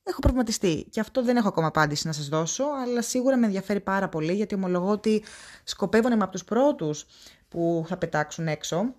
έχω 0.09 0.19
προβληματιστεί. 0.19 0.87
Και 0.89 0.99
αυτό 0.99 1.23
δεν 1.23 1.37
έχω 1.37 1.47
ακόμα 1.47 1.67
απάντηση 1.67 2.07
να 2.07 2.13
σας 2.13 2.27
δώσω, 2.27 2.63
αλλά 2.63 3.01
σίγουρα 3.01 3.37
με 3.37 3.45
ενδιαφέρει 3.45 3.79
πάρα 3.79 4.09
πολύ, 4.09 4.33
γιατί 4.33 4.55
ομολογώ 4.55 4.89
ότι 4.89 5.23
σκοπεύω 5.63 6.07
να 6.07 6.13
είμαι 6.13 6.23
από 6.23 6.31
τους 6.31 6.43
πρώτους 6.43 7.05
που 7.47 7.85
θα 7.87 7.97
πετάξουν 7.97 8.47
έξω. 8.47 8.95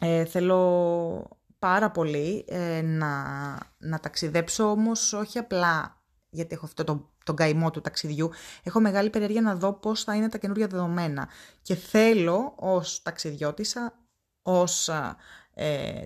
Ε, 0.00 0.24
θέλω 0.24 1.28
πάρα 1.58 1.90
πολύ 1.90 2.44
ε, 2.48 2.82
να, 2.82 3.24
να 3.78 4.00
ταξιδέψω, 4.00 4.70
όμως 4.70 5.12
όχι 5.12 5.38
απλά 5.38 6.02
γιατί 6.32 6.54
έχω 6.54 6.66
αυτό 6.66 6.84
το, 6.84 7.10
τον 7.24 7.36
καημό 7.36 7.70
του 7.70 7.80
ταξιδιού. 7.80 8.30
Έχω 8.62 8.80
μεγάλη 8.80 9.10
περιέργεια 9.10 9.40
να 9.40 9.56
δω 9.56 9.72
πώς 9.72 10.04
θα 10.04 10.14
είναι 10.14 10.28
τα 10.28 10.38
καινούργια 10.38 10.66
δεδομένα. 10.66 11.28
Και 11.62 11.74
θέλω 11.74 12.52
ως 12.56 13.02
ταξιδιώτησα, 13.02 13.98
ως 14.42 14.88
ε, 14.88 15.16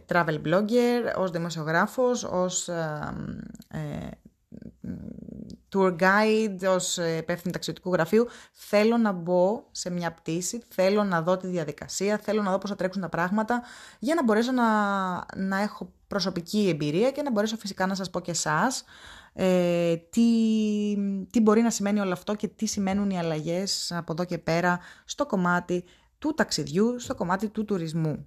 travel 0.08 0.40
blogger, 0.44 1.14
ως 1.16 1.30
δημοσιογράφος, 1.30 2.24
ως 2.24 2.68
ε, 2.68 3.14
ε, 3.68 4.08
tour 5.74 5.96
guide, 5.96 6.74
ως 6.74 6.96
υπεύθυνη 6.96 7.52
ταξιδιωτικού 7.52 7.92
γραφείου, 7.92 8.26
θέλω 8.52 8.96
να 8.96 9.12
μπω 9.12 9.64
σε 9.70 9.90
μια 9.90 10.12
πτήση, 10.12 10.62
θέλω 10.68 11.04
να 11.04 11.22
δω 11.22 11.36
τη 11.36 11.46
διαδικασία, 11.46 12.18
θέλω 12.18 12.42
να 12.42 12.50
δω 12.50 12.58
πώς 12.58 12.70
θα 12.70 12.76
τρέξουν 12.76 13.02
τα 13.02 13.08
πράγματα, 13.08 13.62
για 13.98 14.14
να 14.14 14.24
μπορέσω 14.24 14.52
να, 14.52 14.66
να 15.36 15.60
έχω 15.62 15.92
προσωπική 16.06 16.68
εμπειρία 16.68 17.10
και 17.10 17.22
να 17.22 17.30
μπορέσω 17.30 17.56
φυσικά 17.56 17.86
να 17.86 17.94
σας 17.94 18.10
πω 18.10 18.20
και 18.20 18.30
εσάς 18.30 18.84
ε, 19.32 19.96
τι, 19.96 20.96
τι 21.30 21.40
μπορεί 21.40 21.60
να 21.60 21.70
σημαίνει 21.70 22.00
όλο 22.00 22.12
αυτό 22.12 22.34
και 22.34 22.48
τι 22.48 22.66
σημαίνουν 22.66 23.10
οι 23.10 23.18
αλλαγές 23.18 23.92
από 23.92 24.12
εδώ 24.12 24.24
και 24.24 24.38
πέρα 24.38 24.80
στο 25.04 25.26
κομμάτι 25.26 25.84
του 26.18 26.34
ταξιδιού, 26.34 26.98
στο 26.98 27.14
κομμάτι 27.14 27.48
του 27.48 27.64
τουρισμού. 27.64 28.26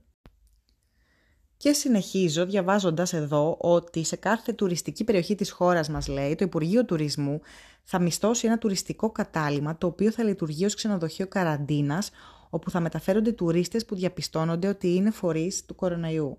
Και 1.62 1.74
συνεχίζω 1.74 2.46
διαβάζοντας 2.46 3.14
εδώ 3.14 3.58
ότι 3.60 4.04
σε 4.04 4.16
κάθε 4.16 4.54
τουριστική 4.54 5.04
περιοχή 5.04 5.36
της 5.36 5.52
χώρας 5.52 5.90
μας 5.90 6.08
λέει 6.08 6.36
το 6.36 6.46
Υπουργείο 6.46 6.86
Τουρισμού 6.86 7.42
θα 7.84 8.00
μισθώσει 8.00 8.48
ένα 8.48 8.58
τουριστικό 8.58 9.12
κατάλημα 9.12 9.78
το 9.78 9.88
οποίο 9.88 10.12
θα 10.12 10.24
λειτουργεί 10.24 10.66
ως 10.66 10.76
ξενοδοχείο 10.76 11.28
καραντίνας 11.28 12.12
όπου 12.50 12.70
θα 12.70 12.80
μεταφέρονται 12.80 13.32
τουρίστες 13.32 13.86
που 13.86 13.96
διαπιστώνονται 13.96 14.68
ότι 14.68 14.96
είναι 14.96 15.12
φορείς 15.12 15.66
του 15.66 15.76
κοροναϊού. 15.76 16.38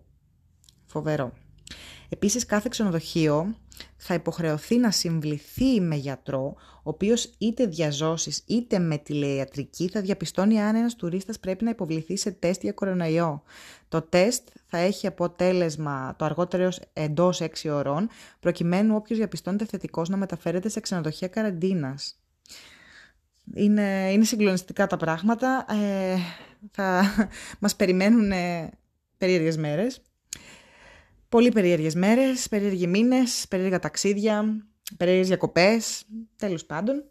Φοβερό. 0.87 1.33
Επίσης 2.13 2.47
κάθε 2.47 2.69
ξενοδοχείο 2.71 3.55
θα 3.97 4.15
υποχρεωθεί 4.15 4.79
να 4.79 4.91
συμβληθεί 4.91 5.81
με 5.81 5.95
γιατρό, 5.97 6.55
ο 6.77 6.91
οποίος 6.91 7.35
είτε 7.39 7.67
διαζώσεις 7.67 8.43
είτε 8.47 8.79
με 8.79 8.99
τηλεϊατρική 8.99 9.89
θα 9.89 10.01
διαπιστώνει 10.01 10.61
αν 10.61 10.77
ένας 10.77 10.95
τουρίστας 10.97 11.39
πρέπει 11.39 11.65
να 11.65 11.71
υποβληθεί 11.71 12.17
σε 12.17 12.31
τεστ 12.31 12.63
για 12.63 12.73
κοροναϊό. 12.73 13.43
Το 13.89 14.03
τεστ 14.03 14.49
θα 14.67 14.79
έχει 14.79 15.07
αποτέλεσμα 15.07 16.15
το 16.19 16.25
αργότερο 16.25 16.69
εντός 16.93 17.41
6 17.41 17.71
ώρων, 17.71 18.09
προκειμένου 18.41 18.95
όποιος 18.95 19.19
διαπιστώνεται 19.19 19.65
θετικός 19.65 20.09
να 20.09 20.17
μεταφέρεται 20.17 20.69
σε 20.69 20.81
ξενοδοχεία 20.81 21.29
καραντίνας. 21.29 22.15
Είναι, 23.55 24.13
είναι 24.13 24.25
συγκλονιστικά 24.25 24.87
τα 24.87 24.97
πράγματα. 24.97 25.67
Ε, 25.71 26.17
θα 26.71 27.03
μας 27.61 27.77
περιμένουν 27.77 28.33
περίεργες 29.19 29.57
μέρες. 29.57 30.03
Πολύ 31.31 31.49
περίεργες 31.49 31.95
μέρες, 31.95 32.49
περίεργοι 32.49 32.87
μήνες, 32.87 33.47
περίεργα 33.49 33.79
ταξίδια, 33.79 34.67
περίεργες 34.97 35.27
διακοπές, 35.27 36.05
τέλος 36.37 36.67
πάντων. 36.67 37.05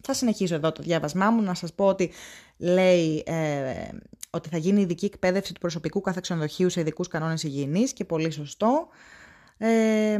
Θα 0.00 0.14
συνεχίσω 0.14 0.54
εδώ 0.54 0.72
το 0.72 0.82
διάβασμά 0.82 1.30
μου 1.30 1.42
να 1.42 1.54
σας 1.54 1.74
πω 1.74 1.84
ότι 1.84 2.10
λέει 2.58 3.22
ε, 3.26 3.88
ότι 4.30 4.48
θα 4.48 4.56
γίνει 4.56 4.80
ειδική 4.80 5.04
εκπαίδευση 5.04 5.54
του 5.54 5.60
προσωπικού 5.60 6.00
κάθε 6.00 6.20
ξενοδοχείου 6.22 6.70
σε 6.70 6.80
ειδικούς 6.80 7.08
κανόνες 7.08 7.42
υγιεινής 7.42 7.92
και 7.92 8.04
πολύ 8.04 8.30
σωστό. 8.30 8.88
Ε, 9.58 10.18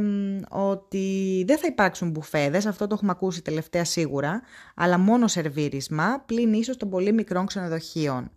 ότι 0.49 1.43
δεν 1.47 1.57
θα 1.57 1.67
υπάρξουν 1.67 2.09
μπουφέδες, 2.09 2.65
αυτό 2.65 2.87
το 2.87 2.93
έχουμε 2.93 3.11
ακούσει 3.11 3.41
τελευταία 3.41 3.85
σίγουρα, 3.85 4.41
αλλά 4.75 4.97
μόνο 4.97 5.27
σερβίρισμα, 5.27 6.23
πλην 6.25 6.53
ίσως 6.53 6.77
των 6.77 6.89
πολύ 6.89 7.13
μικρών 7.13 7.45
ξενοδοχείων. 7.45 8.31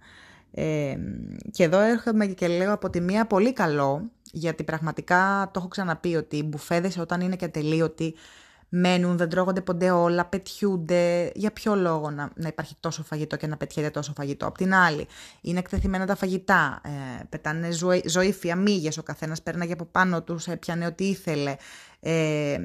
Ε, 0.51 0.97
και 1.51 1.65
εδώ 1.65 1.81
έρχομαι 1.81 2.27
και 2.27 2.49
λέω 2.49 2.73
από 2.73 2.91
τη 2.91 3.01
μία 3.01 3.27
πολύ 3.27 3.53
καλό, 3.53 4.11
γιατί 4.33 4.65
πραγματικά 4.65 5.51
το 5.53 5.59
έχω 5.59 5.69
ξαναπεί 5.69 6.17
ότι 6.17 6.37
οι 6.37 6.43
μπουφέδες 6.47 6.99
όταν 6.99 7.21
είναι 7.21 7.37
και 7.37 7.45
ατελείωτοι 7.45 8.15
μένουν, 8.69 9.17
δεν 9.17 9.29
τρώγονται 9.29 9.61
ποτέ 9.61 9.91
όλα, 9.91 10.25
πετιούνται. 10.25 11.33
Για 11.35 11.53
ποιο 11.53 11.75
λόγο 11.75 12.11
να, 12.11 12.31
να 12.35 12.49
υπάρχει 12.49 12.75
τόσο 12.81 13.03
φαγητό 13.03 13.37
και 13.37 13.47
να 13.47 13.57
πετιέται 13.57 13.91
τόσο 13.91 14.13
φαγητό; 14.17 14.47
Απ' 14.47 14.57
την 14.57 14.75
άλλη, 14.75 15.07
είναι 15.41 15.59
εκτεθειμένα 15.59 16.07
τα 16.07 16.15
φαγητά, 16.15 16.81
ε, 16.85 17.25
πετάνε 17.29 17.71
ζωή, 17.71 18.03
ζωήφια, 18.07 18.57
μύγες, 18.57 18.99
ο 18.99 19.03
καθένας 19.03 19.43
πέρναγε 19.43 19.73
από 19.73 19.85
πάνω 19.85 20.23
τους, 20.23 20.47
έπιανε 20.47 20.87
ό,τι 20.87 21.09
ήθελε. 21.09 21.57
Ε, 22.01 22.57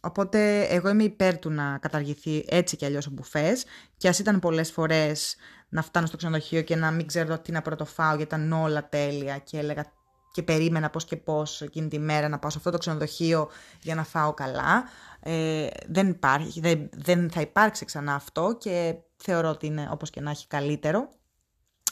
οπότε 0.00 0.60
εγώ 0.62 0.88
είμαι 0.88 1.04
υπέρ 1.04 1.38
του 1.38 1.50
να 1.50 1.78
καταργηθεί 1.78 2.44
έτσι 2.48 2.76
κι 2.76 2.84
αλλιώς 2.84 3.06
ο 3.06 3.10
μπουφές 3.10 3.64
και 3.96 4.08
ας 4.08 4.18
ήταν 4.18 4.38
πολλές 4.38 4.70
φορές 4.70 5.36
να 5.68 5.82
φτάνω 5.82 6.06
στο 6.06 6.16
ξενοδοχείο 6.16 6.62
και 6.62 6.76
να 6.76 6.90
μην 6.90 7.06
ξέρω 7.06 7.38
τι 7.38 7.52
να 7.52 7.62
πρωτοφάω 7.62 8.16
γιατί 8.16 8.34
ήταν 8.34 8.52
όλα 8.52 8.88
τέλεια 8.88 9.38
και 9.38 9.58
έλεγα 9.58 9.92
και 10.32 10.42
περίμενα 10.42 10.90
πώς 10.90 11.04
και 11.04 11.16
πώς 11.16 11.62
εκείνη 11.62 11.88
τη 11.88 11.98
μέρα 11.98 12.28
να 12.28 12.38
πάω 12.38 12.50
σε 12.50 12.58
αυτό 12.58 12.70
το 12.70 12.78
ξενοδοχείο 12.78 13.48
για 13.80 13.94
να 13.94 14.04
φάω 14.04 14.34
καλά. 14.34 14.84
Ε, 15.20 15.66
δεν, 15.88 16.08
υπάρχει, 16.08 16.60
δεν, 16.60 16.88
δεν 16.92 17.30
θα 17.30 17.40
υπάρξει 17.40 17.84
ξανά 17.84 18.14
αυτό 18.14 18.56
και 18.60 18.94
θεωρώ 19.16 19.48
ότι 19.48 19.66
είναι 19.66 19.88
όπως 19.92 20.10
και 20.10 20.20
να 20.20 20.30
έχει 20.30 20.46
καλύτερο. 20.46 21.08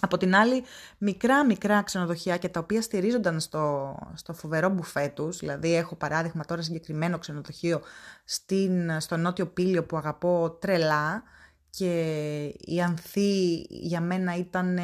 Από 0.01 0.17
την 0.17 0.35
άλλη, 0.35 0.65
μικρά 0.99 1.45
μικρά 1.45 1.83
ξενοδοχεία 1.83 2.37
και 2.37 2.49
τα 2.49 2.61
οποία 2.61 2.83
στηρίζονταν 2.83 3.41
στο, 3.41 3.95
στο 4.15 4.33
φοβερό 4.33 4.69
μπουφέ 4.69 5.13
τους, 5.15 5.39
δηλαδή 5.39 5.75
έχω 5.75 5.95
παράδειγμα 5.95 6.45
τώρα 6.45 6.63
συγκεκριμένο 6.63 7.19
ξενοδοχείο 7.19 7.81
στην, 8.25 9.01
στο 9.01 9.17
Νότιο 9.17 9.47
Πύλιο 9.47 9.85
που 9.85 9.97
αγαπώ 9.97 10.57
τρελά, 10.61 11.23
και 11.71 12.55
η 12.61 12.81
Ανθή 12.81 13.67
για 13.69 14.01
μένα 14.01 14.37
ήταν, 14.37 14.79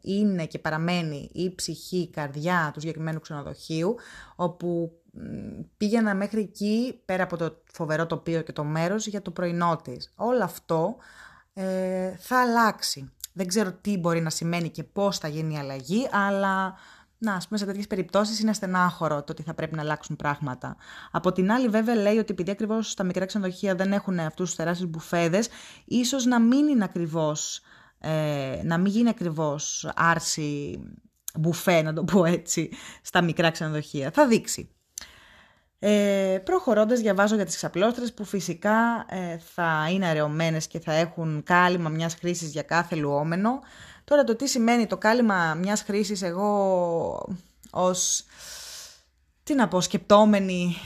είναι 0.00 0.46
και 0.46 0.58
παραμένει 0.58 1.30
η 1.32 1.54
ψυχή, 1.54 1.96
η 1.96 2.10
καρδιά 2.10 2.70
του 2.74 2.80
συγκεκριμένου 2.80 3.20
ξενοδοχείου, 3.20 3.96
όπου 4.36 4.92
πήγαινα 5.76 6.14
μέχρι 6.14 6.40
εκεί, 6.40 7.00
πέρα 7.04 7.22
από 7.22 7.36
το 7.36 7.62
φοβερό 7.72 8.06
τοπίο 8.06 8.40
και 8.40 8.52
το 8.52 8.64
μέρος, 8.64 9.06
για 9.06 9.22
το 9.22 9.30
πρωινό 9.30 9.76
της. 9.84 10.12
Όλο 10.16 10.44
αυτό 10.44 10.96
ε, 11.52 12.16
θα 12.18 12.40
αλλάξει. 12.40 13.12
Δεν 13.32 13.46
ξέρω 13.46 13.72
τι 13.72 13.98
μπορεί 13.98 14.20
να 14.20 14.30
σημαίνει 14.30 14.68
και 14.68 14.84
πώς 14.84 15.18
θα 15.18 15.28
γίνει 15.28 15.54
η 15.54 15.58
αλλαγή, 15.58 16.08
αλλά 16.10 16.74
να, 17.22 17.34
ας 17.34 17.46
πούμε, 17.46 17.58
σε 17.58 17.66
τέτοιες 17.66 17.86
περιπτώσεις 17.86 18.40
είναι 18.40 18.52
στενάχωρο 18.52 19.22
το 19.22 19.32
ότι 19.32 19.42
θα 19.42 19.54
πρέπει 19.54 19.74
να 19.74 19.82
αλλάξουν 19.82 20.16
πράγματα. 20.16 20.76
Από 21.10 21.32
την 21.32 21.52
άλλη, 21.52 21.68
βέβαια, 21.68 21.94
λέει 21.94 22.18
ότι 22.18 22.32
επειδή 22.32 22.50
ακριβώς 22.50 22.94
τα 22.94 23.04
μικρά 23.04 23.26
ξενοδοχεία 23.26 23.74
δεν 23.74 23.92
έχουν 23.92 24.18
αυτούς 24.18 24.46
τους 24.46 24.56
τεράστιους 24.56 24.90
μπουφέδες, 24.90 25.48
ίσως 25.84 26.24
να 26.24 26.40
μην 26.40 26.68
είναι 26.68 26.84
ακριβώς. 26.84 27.60
Ε, 27.98 28.60
να 28.64 28.78
μην 28.78 28.92
γίνει 28.92 29.08
ακριβώς 29.08 29.92
άρση 29.96 30.80
μπουφέ, 31.38 31.82
να 31.82 31.92
το 31.92 32.04
πω 32.04 32.24
έτσι, 32.24 32.70
στα 33.02 33.22
μικρά 33.22 33.50
ξενοδοχεία. 33.50 34.10
Θα 34.10 34.26
δείξει. 34.26 34.70
Ε, 35.84 36.38
προχωρώντας 36.44 37.00
διαβάζω 37.00 37.34
για 37.34 37.44
τις 37.44 37.56
ξαπλώστρες 37.56 38.12
που 38.14 38.24
φυσικά 38.24 39.06
ε, 39.08 39.38
θα 39.54 39.88
είναι 39.92 40.06
αραιωμένες 40.06 40.66
και 40.66 40.80
θα 40.80 40.92
έχουν 40.92 41.42
κάλυμα 41.44 41.88
μιας 41.88 42.14
χρήσης 42.14 42.50
για 42.50 42.62
κάθε 42.62 42.94
λουόμενο. 42.94 43.60
Τώρα 44.12 44.24
το 44.24 44.36
τι 44.36 44.46
σημαίνει 44.48 44.86
το 44.86 44.96
κάλυμα 44.96 45.54
μιας 45.54 45.82
χρήσης 45.82 46.22
εγώ 46.22 47.36
ως 47.70 48.24
τι 49.42 49.54
να 49.54 49.68
πω 49.68 49.80
σκεπτόμενη 49.80 50.76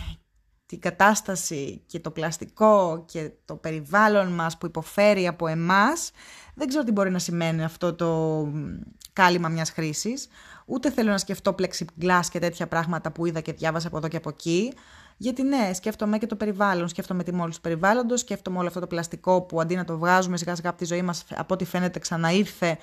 την 0.67 0.81
κατάσταση 0.81 1.83
και 1.87 2.01
το 2.01 2.11
πλαστικό 2.11 3.05
και 3.07 3.31
το 3.45 3.55
περιβάλλον 3.55 4.33
μας 4.33 4.59
που 4.59 4.67
υποφέρει 4.67 5.27
από 5.27 5.47
εμάς 5.47 6.11
δεν 6.59 6.69
ξέρω 6.69 6.85
τι 6.85 6.93
μπορεί 6.93 7.11
να 7.11 7.19
σημαίνει 7.19 7.65
αυτό 7.65 7.95
το 7.95 8.43
κάλυμα 9.13 9.49
μιας 9.49 9.71
χρήσης. 9.71 10.29
Ούτε 10.67 10.91
θέλω 10.91 11.11
να 11.11 11.19
σκεφτώ 11.19 11.55
plexiglass 11.59 12.21
και 12.31 12.39
τέτοια 12.39 12.67
πράγματα 12.67 13.13
που 13.13 13.27
είδα 13.27 13.41
και 13.41 13.53
διάβασα 13.53 13.87
από 13.89 13.97
εδώ 13.97 14.09
και 14.09 14.17
από 14.17 14.29
εκεί. 14.29 14.73
Γιατί 15.17 15.43
ναι, 15.43 15.71
σκέφτομαι 15.75 16.19
και 16.19 16.27
το 16.27 16.37
περιβάλλον, 16.37 16.89
σκέφτομαι 16.89 17.23
τη 17.23 17.33
μόλι 17.33 17.53
του 17.53 17.61
περιβάλλοντος, 17.61 18.21
σκέφτομαι 18.21 18.59
όλο 18.59 18.67
αυτό 18.67 18.81
το 18.81 18.87
πλαστικό 18.87 19.43
που 19.43 19.61
αντί 19.61 19.75
να 19.77 19.85
το 19.85 19.99
βγάζουμε 19.99 20.37
σιγά 20.37 20.55
σιγά 20.55 20.69
από 20.69 20.79
τη 20.79 20.85
ζωή 20.85 21.03
μας, 21.03 21.25
από 21.35 21.55
ό,τι 21.55 21.65
φαίνεται 21.65 21.99
ξαναήρθε 21.99 22.79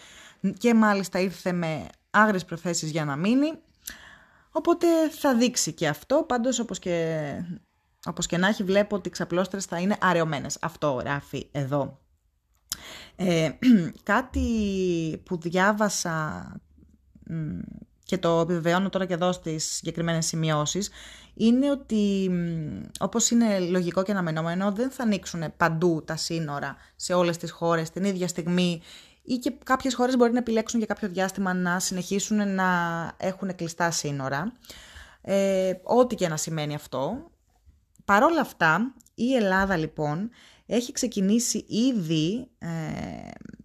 και 0.58 0.74
μάλιστα 0.74 1.20
ήρθε 1.20 1.52
με 1.52 1.86
άγριες 2.10 2.46
προθέσεις 2.46 2.92
για 2.92 3.06
να 3.06 3.16
μείνει. 3.16 3.52
Οπότε 4.52 4.88
θα 5.10 5.36
δείξει 5.36 5.74
και 5.74 5.88
αυτό. 5.88 6.24
Πάντως, 6.28 6.60
όπως 6.60 6.80
και, 6.80 7.20
όπως 8.06 8.26
και 8.26 8.38
να 8.38 8.48
έχει, 8.48 8.64
βλέπω 8.64 8.96
ότι 8.96 9.08
οι 9.08 9.12
ξαπλώστρες 9.12 9.66
θα 9.66 9.80
είναι 9.80 9.98
αραιωμένες. 10.00 10.58
Αυτό 10.62 10.92
γράφει 10.92 11.48
εδώ. 11.52 12.00
Ε, 13.16 13.50
κάτι 14.04 14.48
που 15.26 15.38
διάβασα 15.38 16.46
και 18.04 18.18
το 18.18 18.40
επιβεβαιώνω 18.40 18.90
τώρα 18.90 19.06
και 19.06 19.14
εδώ 19.14 19.32
στις 19.32 19.72
συγκεκριμένες 19.74 20.26
σημειώσεις, 20.26 20.90
είναι 21.34 21.72
ότι 21.72 22.32
όπως 23.00 23.30
είναι 23.30 23.60
λογικό 23.60 24.04
και 24.04 24.12
αναμενόμενο 24.12 24.72
δεν 24.72 24.90
θα 24.92 25.04
ανοίξουν 25.04 25.44
παντού 25.58 26.04
τα 26.06 26.16
σύνορα 26.16 26.76
σε 26.96 27.14
όλες 27.14 27.38
τις 27.38 27.52
χώρες 27.52 27.90
την 27.90 28.04
ίδια 28.04 28.28
στιγμή 28.28 28.82
ή 29.24 29.36
και 29.36 29.54
κάποιες 29.64 29.96
χώρες 29.96 30.18
μπορεί 30.18 30.32
να 30.32 30.38
επιλέξουν 30.38 30.80
για 30.80 30.88
κάποιο 30.88 31.10
διάστημα 31.10 31.54
να 31.54 31.80
συνεχίσουν 31.80 32.54
να 32.56 32.68
έχουν 33.18 33.56
κλειστά 33.56 33.92
σύνορα. 33.92 34.54
Ε, 35.22 35.74
ό,τι 35.84 36.16
και 36.16 36.28
να 36.28 36.38
σημαίνει 36.38 36.76
αυτό. 36.76 37.32
Παρόλα 38.06 38.42
αυτά, 38.42 38.94
η 39.16 39.36
Ελλάδα 39.36 39.78
λοιπόν 39.78 40.30
έχει 40.66 40.92
ξεκινήσει 40.92 41.66
ήδη 41.68 42.48
ε, 42.60 42.68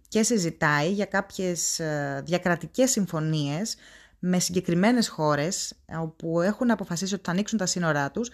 και 0.07 0.23
συζητάει 0.23 0.91
για 0.91 1.05
κάποιες 1.05 1.79
ε, 1.79 2.21
διακρατικές 2.25 2.91
συμφωνίες 2.91 3.75
με 4.19 4.39
συγκεκριμένες 4.39 5.07
χώρες 5.07 5.73
όπου 5.99 6.41
έχουν 6.41 6.71
αποφασίσει 6.71 7.13
ότι 7.13 7.23
θα 7.25 7.31
ανοίξουν 7.31 7.57
τα 7.57 7.65
σύνορά 7.65 8.11
τους 8.11 8.29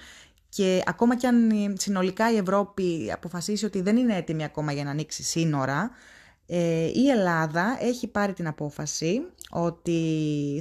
και 0.49 0.83
ακόμα 0.85 1.15
και 1.15 1.27
αν 1.27 1.51
συνολικά 1.77 2.31
η 2.31 2.37
Ευρώπη 2.37 3.11
αποφασίσει 3.11 3.65
ότι 3.65 3.81
δεν 3.81 3.97
είναι 3.97 4.15
έτοιμη 4.15 4.43
ακόμα 4.43 4.71
για 4.71 4.83
να 4.83 4.89
ανοίξει 4.89 5.23
σύνορα, 5.23 5.91
ε, 6.45 6.91
η 6.93 7.09
Ελλάδα 7.09 7.77
έχει 7.81 8.07
πάρει 8.07 8.33
την 8.33 8.47
απόφαση 8.47 9.21
ότι 9.49 9.99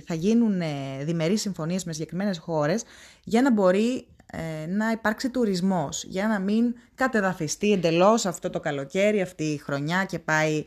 θα 0.07 0.15
γίνουν 0.15 0.63
διμερείς 1.03 1.41
συμφωνίες 1.41 1.85
με 1.85 1.93
συγκεκριμένες 1.93 2.39
χώρες 2.39 2.83
για 3.25 3.43
να 3.43 3.53
μπορεί 3.53 4.07
ε, 4.39 4.67
να 4.67 4.91
υπάρξει 4.91 5.31
τουρισμός, 5.31 6.05
για 6.05 6.27
να 6.27 6.39
μην 6.39 6.75
κατεδαφιστεί 6.95 7.73
εντελώς 7.73 8.27
αυτό 8.27 8.51
το 8.51 8.61
καλοκαίρι, 8.61 9.21
αυτή 9.21 9.45
η 9.45 9.57
χρονιά 9.57 10.05
και 10.05 10.19
πάει 10.19 10.65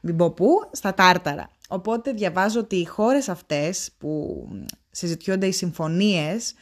μην 0.00 0.16
πω 0.16 0.30
πού, 0.30 0.48
στα 0.72 0.94
τάρταρα. 0.94 1.50
Οπότε 1.68 2.12
διαβάζω 2.12 2.60
ότι 2.60 2.76
οι 2.76 2.84
χώρες 2.84 3.28
αυτές 3.28 3.90
που 3.98 4.46
συζητιούνται 4.90 5.46
οι 5.46 5.52
συμφωνίες 5.52 6.54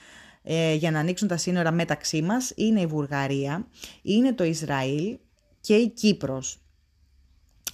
ε, 0.43 0.75
για 0.75 0.91
να 0.91 0.99
ανοίξουν 0.99 1.29
τα 1.29 1.37
σύνορα 1.37 1.71
μεταξύ 1.71 2.23
μας 2.23 2.53
είναι 2.55 2.81
η 2.81 2.87
Βουλγαρία, 2.87 3.67
είναι 4.03 4.33
το 4.33 4.45
Ισραήλ 4.45 5.19
και 5.61 5.75
η 5.75 5.89
Κύπρος. 5.89 6.59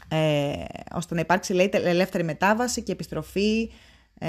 Ε, 0.08 0.52
ώστε 0.92 1.14
να 1.14 1.20
υπάρξει 1.20 1.52
λέει, 1.52 1.70
ελεύθερη 1.72 2.24
μετάβαση 2.24 2.82
και 2.82 2.92
επιστροφή 2.92 3.70
ε, 4.22 4.28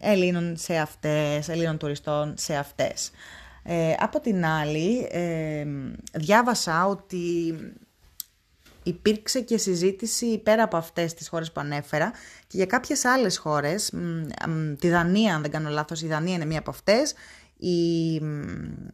Ελλήνων 0.00 0.56
σε 0.56 0.76
αυτές, 0.76 1.48
Ελλήνων 1.48 1.78
τουριστών 1.78 2.34
σε 2.36 2.56
αυτές. 2.56 3.10
Ε, 3.62 3.94
από 3.98 4.20
την 4.20 4.44
άλλη, 4.44 5.08
ε, 5.10 5.66
διάβασα 6.12 6.86
ότι 6.86 7.54
υπήρξε 8.82 9.40
και 9.40 9.58
συζήτηση 9.58 10.38
πέρα 10.38 10.62
από 10.62 10.76
αυτές 10.76 11.14
τις 11.14 11.28
χώρες 11.28 11.52
που 11.52 11.60
ανέφερα 11.60 12.10
και 12.46 12.56
για 12.56 12.66
κάποιες 12.66 13.04
άλλες 13.04 13.38
χώρες, 13.38 13.92
τη 14.78 14.88
Δανία 14.88 15.34
αν 15.34 15.42
δεν 15.42 15.50
κάνω 15.50 15.68
λάθος, 15.68 16.02
η 16.02 16.06
Δανία 16.06 16.34
είναι 16.34 16.44
μία 16.44 16.58
από 16.58 16.70
αυτές, 16.70 17.14
η, 17.60 18.14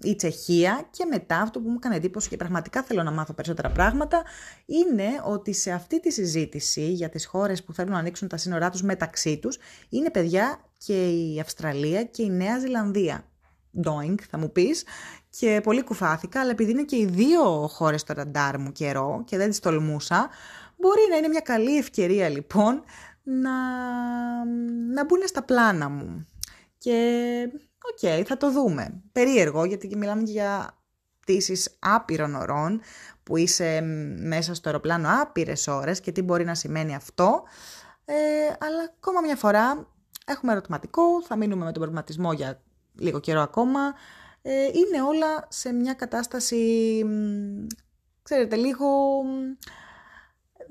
η 0.02 0.16
Τσεχία 0.16 0.88
και 0.90 1.04
μετά 1.10 1.40
αυτό 1.40 1.60
που 1.60 1.68
μου 1.68 1.76
έκανε 1.76 1.96
εντύπωση 1.96 2.28
και 2.28 2.36
πραγματικά 2.36 2.82
θέλω 2.82 3.02
να 3.02 3.10
μάθω 3.10 3.32
περισσότερα 3.32 3.70
πράγματα 3.70 4.22
είναι 4.66 5.08
ότι 5.24 5.52
σε 5.52 5.70
αυτή 5.70 6.00
τη 6.00 6.12
συζήτηση 6.12 6.92
για 6.92 7.08
τις 7.08 7.26
χώρες 7.26 7.64
που 7.64 7.72
θέλουν 7.72 7.92
να 7.92 7.98
ανοίξουν 7.98 8.28
τα 8.28 8.36
σύνορά 8.36 8.70
τους 8.70 8.82
μεταξύ 8.82 9.38
τους 9.38 9.58
είναι 9.88 10.10
παιδιά 10.10 10.58
και 10.78 11.08
η 11.08 11.40
Αυστραλία 11.40 12.04
και 12.04 12.22
η 12.22 12.30
Νέα 12.30 12.58
Ζηλανδία. 12.58 13.24
Doing 13.84 14.14
θα 14.30 14.38
μου 14.38 14.52
πεις 14.52 14.84
και 15.30 15.60
πολύ 15.62 15.82
κουφάθηκα, 15.82 16.40
αλλά 16.40 16.50
επειδή 16.50 16.70
είναι 16.70 16.84
και 16.84 16.96
οι 16.96 17.06
δύο 17.06 17.68
χώρες 17.68 18.00
στο 18.00 18.12
ραντάρ 18.12 18.58
μου 18.58 18.72
καιρό 18.72 19.22
και 19.26 19.36
δεν 19.36 19.48
τις 19.48 19.60
τολμούσα, 19.60 20.28
μπορεί 20.76 21.00
να 21.10 21.16
είναι 21.16 21.28
μια 21.28 21.40
καλή 21.40 21.76
ευκαιρία 21.76 22.28
λοιπόν 22.28 22.82
να, 23.22 23.54
να 24.94 25.04
μπουν 25.04 25.20
στα 25.26 25.42
πλάνα 25.42 25.88
μου. 25.88 26.26
Και 26.78 26.98
ΟΚ, 27.92 27.98
okay, 28.02 28.22
θα 28.26 28.36
το 28.36 28.52
δούμε. 28.52 29.02
Περίεργο, 29.12 29.64
γιατί 29.64 29.96
μιλάμε 29.96 30.22
για 30.22 30.78
πτήσεις 31.20 31.76
άπειρων 31.78 32.34
ωρών, 32.34 32.80
που 33.22 33.36
είσαι 33.36 33.80
μέσα 34.18 34.54
στο 34.54 34.68
αεροπλάνο 34.68 35.08
άπειρες 35.22 35.66
ώρες 35.66 36.00
και 36.00 36.12
τι 36.12 36.22
μπορεί 36.22 36.44
να 36.44 36.54
σημαίνει 36.54 36.94
αυτό. 36.94 37.42
Ε, 38.04 38.14
αλλά 38.46 38.94
ακόμα 38.96 39.20
μια 39.20 39.36
φορά 39.36 39.88
έχουμε 40.26 40.52
ερωτηματικό, 40.52 41.22
θα 41.22 41.36
μείνουμε 41.36 41.64
με 41.64 41.72
τον 41.72 41.80
προβληματισμό 41.80 42.32
για 42.32 42.62
λίγο 42.98 43.20
καιρό 43.20 43.40
ακόμα. 43.40 43.80
Ε, 44.42 44.64
είναι 44.64 45.02
όλα 45.02 45.46
σε 45.48 45.72
μια 45.72 45.94
κατάσταση, 45.94 47.04
ξέρετε, 48.22 48.56
λίγο... 48.56 48.86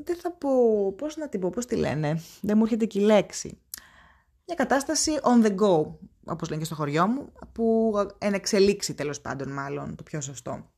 Δεν 0.03 0.15
θα 0.15 0.31
πω, 0.31 0.51
πώς 0.93 1.17
να 1.17 1.29
την 1.29 1.39
πω, 1.39 1.49
πώς 1.49 1.65
τη 1.65 1.75
λένε, 1.75 2.21
δεν 2.41 2.57
μου 2.57 2.63
έρχεται 2.63 2.85
και 2.85 2.99
η 2.99 3.03
λέξη. 3.03 3.59
Μια 4.45 4.55
κατάσταση 4.55 5.19
on 5.21 5.45
the 5.45 5.55
go, 5.55 5.85
όπως 6.25 6.49
λένε 6.49 6.61
και 6.61 6.65
στο 6.65 6.75
χωριό 6.75 7.07
μου, 7.07 7.31
που 7.51 7.93
ενεξελίξει 8.17 8.93
τέλος 8.93 9.21
πάντων 9.21 9.51
μάλλον 9.53 9.95
το 9.95 10.03
πιο 10.03 10.21
σωστό. 10.21 10.69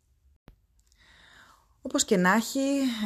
Όπως 1.82 2.06
και 2.06 2.18
να 2.18 2.34
έχει, 2.34 2.60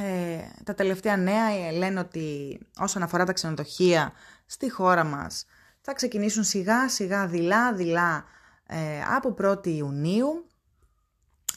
ε, 0.04 0.38
τα 0.64 0.74
τελευταία 0.74 1.18
νέα 1.18 1.72
λένε 1.72 2.00
ότι 2.00 2.60
όσον 2.78 3.04
αφορά 3.04 3.26
τα 3.26 3.34
ξενοδοχεία 3.34 4.14
στη 4.46 4.70
χώρα 4.70 5.04
μας 5.04 5.46
θα 5.82 5.94
ξεκινήσουν 5.94 6.44
σιγά 6.44 6.90
σιγά 6.90 7.28
δειλά 7.28 7.74
δειλά 7.74 8.26
ε, 8.68 9.02
από 9.16 9.36
1η 9.42 9.68
Ιουνίου, 9.68 10.46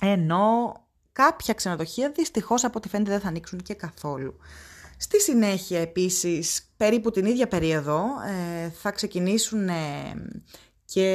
ενώ 0.00 0.76
κάποια 1.12 1.54
ξενοδοχεία 1.54 2.10
δυστυχώς 2.10 2.64
από 2.64 2.78
ό,τι 2.78 2.88
φαίνεται 2.88 3.10
δεν 3.10 3.20
θα 3.20 3.28
ανοίξουν 3.28 3.58
και 3.58 3.74
καθόλου. 3.74 4.36
Στη 4.96 5.20
συνέχεια 5.20 5.80
επίσης, 5.80 6.72
περίπου 6.76 7.10
την 7.10 7.26
ίδια 7.26 7.48
περίοδο, 7.48 8.04
ε, 8.26 8.68
θα 8.68 8.90
ξεκινήσουν 8.90 9.68
ε, 9.68 9.74
και 10.84 11.08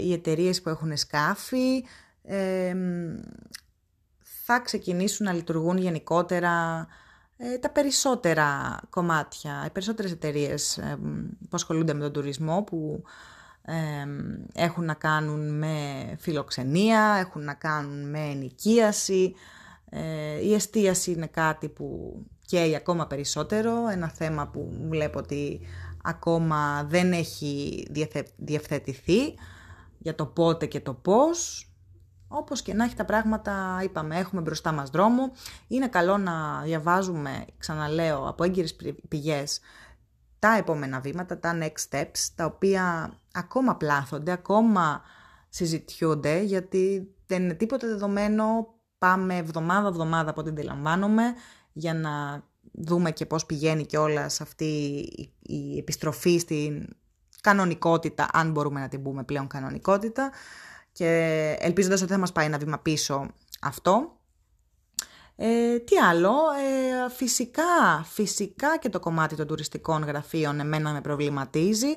οι 0.00 0.12
εταιρείες 0.12 0.62
που 0.62 0.68
έχουν 0.68 0.96
σκάφη, 0.96 1.84
θα 4.44 4.60
ξεκινήσουν 4.60 5.26
να 5.26 5.32
λειτουργούν 5.32 5.76
γενικότερα 5.78 6.86
τα 7.60 7.70
περισσότερα 7.70 8.80
κομμάτια, 8.90 9.62
οι 9.66 9.70
περισσότερες 9.70 10.12
εταιρείες 10.12 10.80
που 11.40 11.48
ασχολούνται 11.50 11.94
με 11.94 12.00
τον 12.00 12.12
τουρισμό, 12.12 12.62
που 12.62 13.02
έχουν 14.54 14.84
να 14.84 14.94
κάνουν 14.94 15.58
με 15.58 15.76
φιλοξενία, 16.18 17.16
έχουν 17.20 17.44
να 17.44 17.54
κάνουν 17.54 18.10
με 18.10 18.20
ενοικίαση. 18.20 19.34
Ε, 19.90 20.44
η 20.44 20.54
εστίαση 20.54 21.10
είναι 21.10 21.26
κάτι 21.26 21.68
που 21.68 22.16
καίει 22.46 22.76
ακόμα 22.76 23.06
περισσότερο, 23.06 23.88
ένα 23.88 24.08
θέμα 24.08 24.48
που 24.48 24.86
βλέπω 24.88 25.18
ότι 25.18 25.60
ακόμα 26.04 26.84
δεν 26.84 27.12
έχει 27.12 27.86
διευθετηθεί. 28.36 29.34
για 29.98 30.14
το 30.14 30.26
πότε 30.26 30.66
και 30.66 30.80
το 30.80 30.94
πώς. 30.94 31.68
Όπως 32.28 32.62
και 32.62 32.74
να 32.74 32.84
έχει 32.84 32.94
τα 32.94 33.04
πράγματα, 33.04 33.80
είπαμε, 33.82 34.18
έχουμε 34.18 34.40
μπροστά 34.40 34.72
μας 34.72 34.90
δρόμο. 34.90 35.32
Είναι 35.68 35.88
καλό 35.88 36.18
να 36.18 36.60
διαβάζουμε, 36.62 37.44
ξαναλέω, 37.58 38.28
από 38.28 38.44
έγκυρες 38.44 38.76
πηγές 39.08 39.60
τα 40.38 40.56
επόμενα 40.56 41.00
βήματα, 41.00 41.38
τα 41.38 41.58
next 41.62 41.88
steps, 41.90 42.28
τα 42.34 42.44
οποία 42.44 43.12
ακόμα 43.32 43.76
πλάθονται, 43.76 44.32
ακόμα 44.32 45.02
συζητιούνται, 45.48 46.40
γιατί 46.40 47.14
δεν 47.26 47.42
είναι 47.42 47.54
τίποτα 47.54 47.86
δεδομένο. 47.86 48.74
Πάμε 48.98 49.36
εβδομάδα-εβδομάδα 49.36 50.30
από 50.30 50.40
ό,τι 50.40 50.50
αντιλαμβάνομαι, 50.50 51.22
για 51.72 51.94
να 51.94 52.42
δούμε 52.74 53.10
και 53.10 53.26
πώς 53.26 53.46
πηγαίνει 53.46 53.86
και 53.86 53.98
όλα 53.98 54.28
σε 54.28 54.42
αυτή 54.42 54.74
η 55.42 55.78
επιστροφή 55.78 56.38
στην 56.38 56.86
κανονικότητα, 57.40 58.28
αν 58.32 58.50
μπορούμε 58.50 58.80
να 58.80 58.88
την 58.88 59.02
πούμε 59.02 59.24
πλέον 59.24 59.46
κανονικότητα 59.46 60.32
και 60.92 61.08
ελπίζοντας 61.58 62.02
ότι 62.02 62.12
θα 62.12 62.18
μας 62.18 62.32
πάει 62.32 62.46
ένα 62.46 62.58
βήμα 62.58 62.78
πίσω 62.78 63.26
αυτό. 63.60 64.18
Ε, 65.36 65.78
τι 65.78 65.96
άλλο, 65.96 66.32
ε, 67.06 67.10
φυσικά, 67.10 68.04
φυσικά 68.04 68.78
και 68.78 68.88
το 68.88 69.00
κομμάτι 69.00 69.36
των 69.36 69.46
τουριστικών 69.46 70.02
γραφείων 70.02 70.60
εμένα 70.60 70.92
με 70.92 71.00
προβληματίζει. 71.00 71.96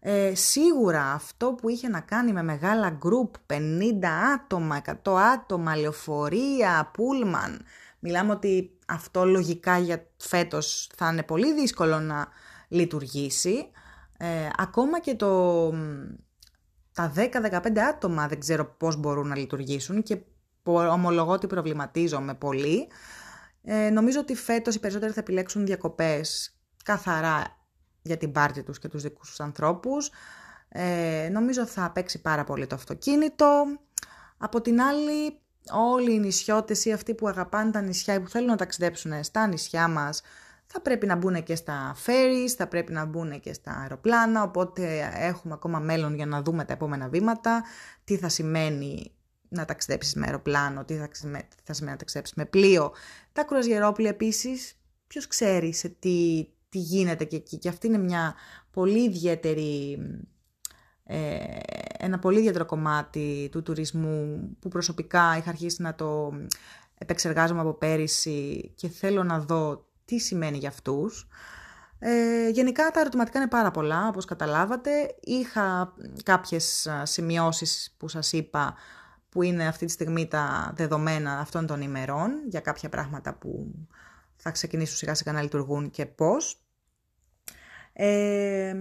Ε, 0.00 0.34
σίγουρα 0.34 1.12
αυτό 1.12 1.52
που 1.52 1.68
είχε 1.68 1.88
να 1.88 2.00
κάνει 2.00 2.32
με 2.32 2.42
μεγάλα 2.42 2.90
γκρουπ, 2.90 3.34
50 3.46 4.06
άτομα, 4.34 4.82
100 5.04 5.16
άτομα, 5.16 5.76
λεωφορεία, 5.76 6.90
πούλμαν, 6.92 7.64
μιλάμε 7.98 8.32
ότι 8.32 8.78
αυτό 8.86 9.24
λογικά 9.24 9.78
για 9.78 10.06
φέτος 10.16 10.90
θα 10.96 11.08
είναι 11.12 11.22
πολύ 11.22 11.54
δύσκολο 11.54 11.98
να 11.98 12.28
λειτουργήσει. 12.68 13.70
Ε, 14.18 14.48
ακόμα 14.56 15.00
και 15.00 15.14
το, 15.14 15.70
τα 16.92 17.12
10-15 17.16 17.78
άτομα 17.78 18.28
δεν 18.28 18.40
ξέρω 18.40 18.64
πώς 18.64 18.96
μπορούν 18.96 19.28
να 19.28 19.36
λειτουργήσουν 19.36 20.02
και 20.02 20.18
ομολογώ 20.62 21.32
ότι 21.32 21.46
προβληματίζομαι 21.46 22.34
πολύ. 22.34 22.88
Ε, 23.62 23.90
νομίζω 23.90 24.20
ότι 24.20 24.34
φέτος 24.34 24.74
οι 24.74 24.80
περισσότεροι 24.80 25.12
θα 25.12 25.20
επιλέξουν 25.20 25.66
διακοπές 25.66 26.56
καθαρά 26.84 27.66
για 28.02 28.16
την 28.16 28.32
πάρτη 28.32 28.62
τους 28.62 28.78
και 28.78 28.88
τους 28.88 29.02
δικούς 29.02 29.28
τους 29.28 29.40
ανθρώπους. 29.40 30.10
Ε, 30.68 31.28
νομίζω 31.32 31.66
θα 31.66 31.90
παίξει 31.90 32.20
πάρα 32.20 32.44
πολύ 32.44 32.66
το 32.66 32.74
αυτοκίνητο. 32.74 33.64
Από 34.38 34.60
την 34.60 34.80
άλλη, 34.80 35.40
όλοι 35.72 36.12
οι 36.12 36.18
νησιώτες 36.18 36.84
ή 36.84 36.92
αυτοί 36.92 37.14
που 37.14 37.28
αγαπάνε 37.28 37.70
τα 37.70 37.80
νησιά 37.80 38.14
ή 38.14 38.20
που 38.20 38.28
θέλουν 38.28 38.48
να 38.48 38.56
ταξιδέψουν 38.56 39.24
στα 39.24 39.46
νησιά 39.46 39.88
μας, 39.88 40.22
θα 40.66 40.80
πρέπει 40.80 41.06
να 41.06 41.16
μπουν 41.16 41.42
και 41.42 41.54
στα 41.54 41.96
ferries, 42.06 42.48
θα 42.56 42.66
πρέπει 42.66 42.92
να 42.92 43.04
μπουν 43.04 43.40
και 43.40 43.52
στα 43.52 43.78
αεροπλάνα, 43.80 44.42
οπότε 44.42 45.10
έχουμε 45.14 45.54
ακόμα 45.54 45.78
μέλλον 45.78 46.14
για 46.14 46.26
να 46.26 46.42
δούμε 46.42 46.64
τα 46.64 46.72
επόμενα 46.72 47.08
βήματα, 47.08 47.64
τι 48.04 48.16
θα 48.16 48.28
σημαίνει 48.28 49.12
να 49.48 49.64
ταξιδέψεις 49.64 50.14
με 50.14 50.26
αεροπλάνο, 50.26 50.84
τι 50.84 50.94
θα, 50.94 51.08
θα 51.62 51.72
σημαίνει 51.72 51.92
να 51.92 51.98
ταξιδέψεις 51.98 52.36
με 52.36 52.44
πλοίο. 52.44 52.92
Τα 53.32 53.44
κρουαζιερόπλια 53.44 54.10
επίσης, 54.10 54.78
ποιος 55.06 55.26
ξέρει 55.26 55.72
σε 55.72 55.88
τι, 55.88 56.48
τι 56.68 56.78
γίνεται 56.78 57.24
και 57.24 57.36
εκεί. 57.36 57.58
Και 57.58 57.68
αυτή 57.68 57.86
είναι 57.86 57.98
μια 57.98 58.34
πολύ 58.70 59.02
ιδιαίτερη, 59.02 59.92
ε, 59.92 60.26
ένα 61.98 62.18
πολύ 62.18 62.38
ιδιαίτερο 62.38 62.66
κομμάτι 62.66 63.48
του 63.52 63.62
τουρισμού 63.62 64.40
που 64.60 64.68
προσωπικά 64.68 65.36
είχα 65.36 65.48
αρχίσει 65.50 65.82
να 65.82 65.94
το 65.94 66.32
επεξεργάζομαι 66.98 67.60
από 67.60 67.72
πέρυσι 67.72 68.72
και 68.74 68.88
θέλω 68.88 69.22
να 69.22 69.38
δω 69.40 69.86
τι 70.04 70.18
σημαίνει 70.18 70.58
για 70.58 70.68
αυτούς. 70.68 71.28
Ε, 71.98 72.48
γενικά 72.48 72.90
τα 72.90 73.00
ερωτηματικά 73.00 73.38
είναι 73.38 73.48
πάρα 73.48 73.70
πολλά, 73.70 74.08
όπως 74.08 74.24
καταλάβατε. 74.24 74.90
Είχα 75.20 75.94
κάποιες 76.22 76.88
σημειώσεις 77.02 77.94
που 77.96 78.08
σας 78.08 78.32
είπα 78.32 78.74
που 79.28 79.42
είναι 79.42 79.66
αυτή 79.66 79.86
τη 79.86 79.92
στιγμή 79.92 80.26
τα 80.26 80.72
δεδομένα 80.76 81.38
αυτών 81.38 81.66
των 81.66 81.80
ημερών 81.80 82.30
για 82.48 82.60
κάποια 82.60 82.88
πράγματα 82.88 83.34
που 83.34 83.74
θα 84.36 84.50
ξεκινήσουν 84.50 84.96
σιγά 84.96 85.14
σιγά 85.14 85.32
να 85.32 85.42
λειτουργούν 85.42 85.90
και 85.90 86.06
πώς. 86.06 86.65
Ε, 87.98 88.76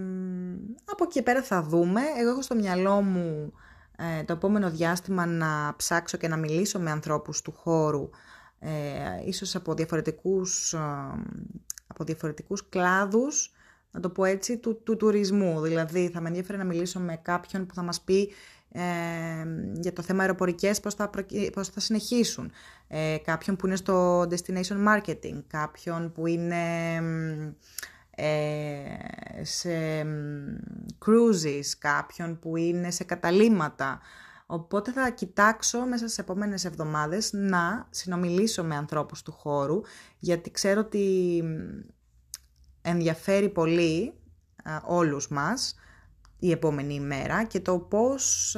από 0.85 1.03
εκεί 1.03 1.21
πέρα 1.21 1.43
θα 1.43 1.63
δούμε. 1.63 2.01
Εγώ 2.19 2.29
έχω 2.29 2.41
στο 2.41 2.55
μυαλό 2.55 3.01
μου 3.01 3.53
ε, 3.97 4.23
το 4.23 4.33
επόμενο 4.33 4.69
διάστημα 4.69 5.25
να 5.25 5.73
ψάξω 5.75 6.17
και 6.17 6.27
να 6.27 6.37
μιλήσω 6.37 6.79
με 6.79 6.91
ανθρώπους 6.91 7.41
του 7.41 7.51
χώρου 7.51 8.09
ε, 8.59 8.69
ίσως 9.25 9.55
από 9.55 9.73
διαφορετικούς, 9.73 10.73
ε, 10.73 10.77
από 11.87 12.03
διαφορετικούς 12.03 12.69
κλάδους, 12.69 13.53
να 13.91 13.99
το 13.99 14.09
πω 14.09 14.23
έτσι, 14.23 14.57
του, 14.57 14.81
του 14.83 14.97
τουρισμού. 14.97 15.61
Δηλαδή 15.61 16.09
θα 16.09 16.21
με 16.21 16.27
ενδιαφέρει 16.27 16.57
να 16.57 16.63
μιλήσω 16.63 16.99
με 16.99 17.15
κάποιον 17.21 17.65
που 17.65 17.73
θα 17.73 17.83
μας 17.83 18.01
πει 18.01 18.33
ε, 18.71 18.81
για 19.73 19.93
το 19.93 20.01
θέμα 20.01 20.21
αεροπορικές 20.21 20.79
πώς 20.79 20.93
θα, 20.93 21.09
πώς 21.53 21.69
θα 21.69 21.79
συνεχίσουν. 21.79 22.51
Ε, 22.87 23.17
κάποιον 23.23 23.55
που 23.55 23.67
είναι 23.67 23.75
στο 23.75 24.21
destination 24.21 24.87
marketing, 24.87 25.43
κάποιον 25.47 26.11
που 26.11 26.27
είναι 26.27 26.95
ε, 26.95 27.53
σε 29.41 30.01
cruises, 31.05 31.65
κάποιον 31.79 32.39
που 32.39 32.55
είναι 32.55 32.91
σε 32.91 33.03
καταλήματα. 33.03 33.99
Οπότε 34.45 34.91
θα 34.91 35.09
κοιτάξω 35.09 35.85
μέσα 35.85 36.05
στις 36.05 36.17
επόμενες 36.17 36.65
εβδομάδες 36.65 37.33
να 37.33 37.87
συνομιλήσω 37.89 38.63
με 38.63 38.75
ανθρώπους 38.75 39.21
του 39.21 39.31
χώρου, 39.31 39.81
γιατί 40.19 40.51
ξέρω 40.51 40.79
ότι 40.79 41.43
ενδιαφέρει 42.81 43.49
πολύ 43.49 44.13
όλους 44.85 45.27
μας 45.27 45.75
η 46.39 46.51
επόμενη 46.51 46.93
ημέρα 46.93 47.43
και 47.43 47.59
το 47.59 47.79
πώς 47.79 48.55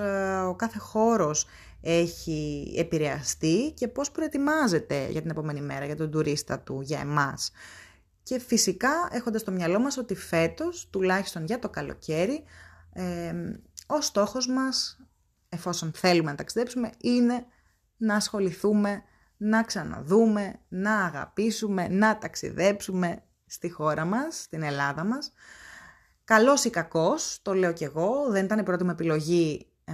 ο 0.47 0.55
κάθε 0.55 0.79
χώρος 0.79 1.45
έχει 1.81 2.73
επηρεαστεί 2.77 3.71
και 3.75 3.87
πώς 3.87 4.11
προετοιμάζεται 4.11 5.07
για 5.09 5.21
την 5.21 5.29
επόμενη 5.29 5.61
μέρα, 5.61 5.85
για 5.85 5.95
τον 5.95 6.11
τουρίστα 6.11 6.59
του, 6.59 6.81
για 6.81 6.99
εμάς. 6.99 7.51
Και 8.27 8.39
φυσικά 8.39 8.89
έχοντας 9.11 9.41
στο 9.41 9.51
μυαλό 9.51 9.79
μας 9.79 9.97
ότι 9.97 10.15
φέτος, 10.15 10.89
τουλάχιστον 10.89 11.45
για 11.45 11.59
το 11.59 11.69
καλοκαίρι, 11.69 12.43
ε, 12.93 13.33
ο 13.87 14.01
στόχος 14.01 14.47
μας 14.47 14.99
εφόσον 15.49 15.91
θέλουμε 15.95 16.29
να 16.29 16.37
ταξιδέψουμε, 16.37 16.89
είναι 17.01 17.45
να 17.97 18.15
ασχοληθούμε, 18.15 19.03
να 19.37 19.63
ξαναδούμε, 19.63 20.59
να 20.67 21.05
αγαπήσουμε, 21.05 21.87
να 21.87 22.17
ταξιδέψουμε 22.17 23.23
στη 23.45 23.69
χώρα 23.69 24.05
μας, 24.05 24.41
στην 24.41 24.63
Ελλάδα 24.63 25.03
μας. 25.03 25.31
Καλός 26.23 26.63
ή 26.63 26.69
κακός, 26.69 27.39
το 27.41 27.53
λέω 27.53 27.73
κι 27.73 27.83
εγώ, 27.83 28.25
δεν 28.29 28.45
ήταν 28.45 28.59
η 28.59 28.63
πρώτη 28.63 28.83
μου 28.83 28.91
επιλογή 28.91 29.67
ε, 29.83 29.93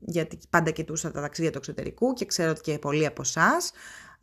γιατί 0.00 0.38
πάντα 0.50 0.70
κοιτούσα 0.70 1.10
τα 1.10 1.20
ταξίδια 1.20 1.50
του 1.50 1.58
εξωτερικού 1.58 2.12
και 2.12 2.26
ξέρω 2.26 2.50
ότι 2.50 2.60
και 2.60 2.78
πολλοί 2.78 3.06
από 3.06 3.22
εσάς. 3.22 3.72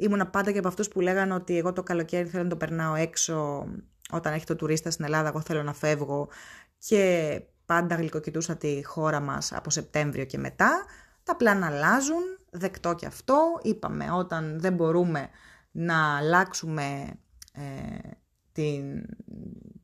Ήμουνα 0.01 0.27
πάντα 0.27 0.51
και 0.51 0.57
από 0.57 0.67
αυτούς 0.67 0.87
που 0.87 1.01
λέγανε 1.01 1.33
ότι 1.33 1.57
εγώ 1.57 1.73
το 1.73 1.83
καλοκαίρι 1.83 2.27
θέλω 2.27 2.43
να 2.43 2.49
το 2.49 2.55
περνάω 2.55 2.95
έξω 2.95 3.67
όταν 4.11 4.33
έχει 4.33 4.45
το 4.45 4.55
τουρίστα 4.55 4.91
στην 4.91 5.05
Ελλάδα, 5.05 5.27
εγώ 5.27 5.41
θέλω 5.41 5.63
να 5.63 5.73
φεύγω 5.73 6.29
και 6.77 7.41
πάντα 7.65 7.95
γλυκοκοιτούσα 7.95 8.55
τη 8.55 8.85
χώρα 8.85 9.19
μας 9.19 9.53
από 9.53 9.69
Σεπτέμβριο 9.69 10.25
και 10.25 10.37
μετά. 10.37 10.85
Τα 11.23 11.35
πλάνα 11.35 11.65
αλλάζουν, 11.67 12.21
δεκτό 12.49 12.95
και 12.95 13.05
αυτό. 13.05 13.59
Είπαμε 13.61 14.11
όταν 14.11 14.59
δεν 14.59 14.73
μπορούμε 14.73 15.29
να 15.71 16.17
αλλάξουμε 16.17 17.13
ε, 17.53 18.09
την, 18.51 19.05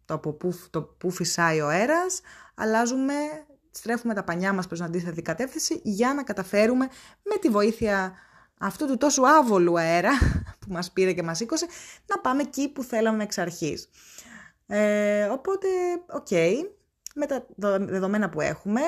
το, 0.05 0.19
που, 0.19 0.53
το 0.69 0.81
που 0.81 1.11
φυσάει 1.11 1.61
ο 1.61 1.67
αέρας, 1.67 2.21
αλλάζουμε, 2.55 3.13
στρέφουμε 3.71 4.13
τα 4.13 4.23
πανιά 4.23 4.53
μας 4.53 4.67
προς 4.67 4.79
την 4.79 4.87
αντίθετη 4.87 5.21
κατεύθυνση 5.21 5.81
για 5.83 6.13
να 6.13 6.23
καταφέρουμε 6.23 6.87
με 7.23 7.37
τη 7.41 7.49
βοήθεια 7.49 8.13
αυτού 8.59 8.85
του 8.85 8.97
τόσο 8.97 9.21
άβολου 9.21 9.79
αέρα 9.79 10.11
που 10.59 10.67
μας 10.69 10.91
πήρε 10.91 11.13
και 11.13 11.23
μας 11.23 11.37
σήκωσε, 11.37 11.65
να 12.05 12.19
πάμε 12.19 12.41
εκεί 12.41 12.69
που 12.69 12.83
θέλαμε 12.83 13.23
εξ 13.23 13.37
αρχής. 13.37 13.89
Ε, 14.67 15.23
οπότε, 15.23 15.67
οκ, 16.11 16.31
με 17.15 17.25
τα 17.25 17.45
δεδομένα 17.77 18.29
που 18.29 18.41
έχουμε, 18.41 18.81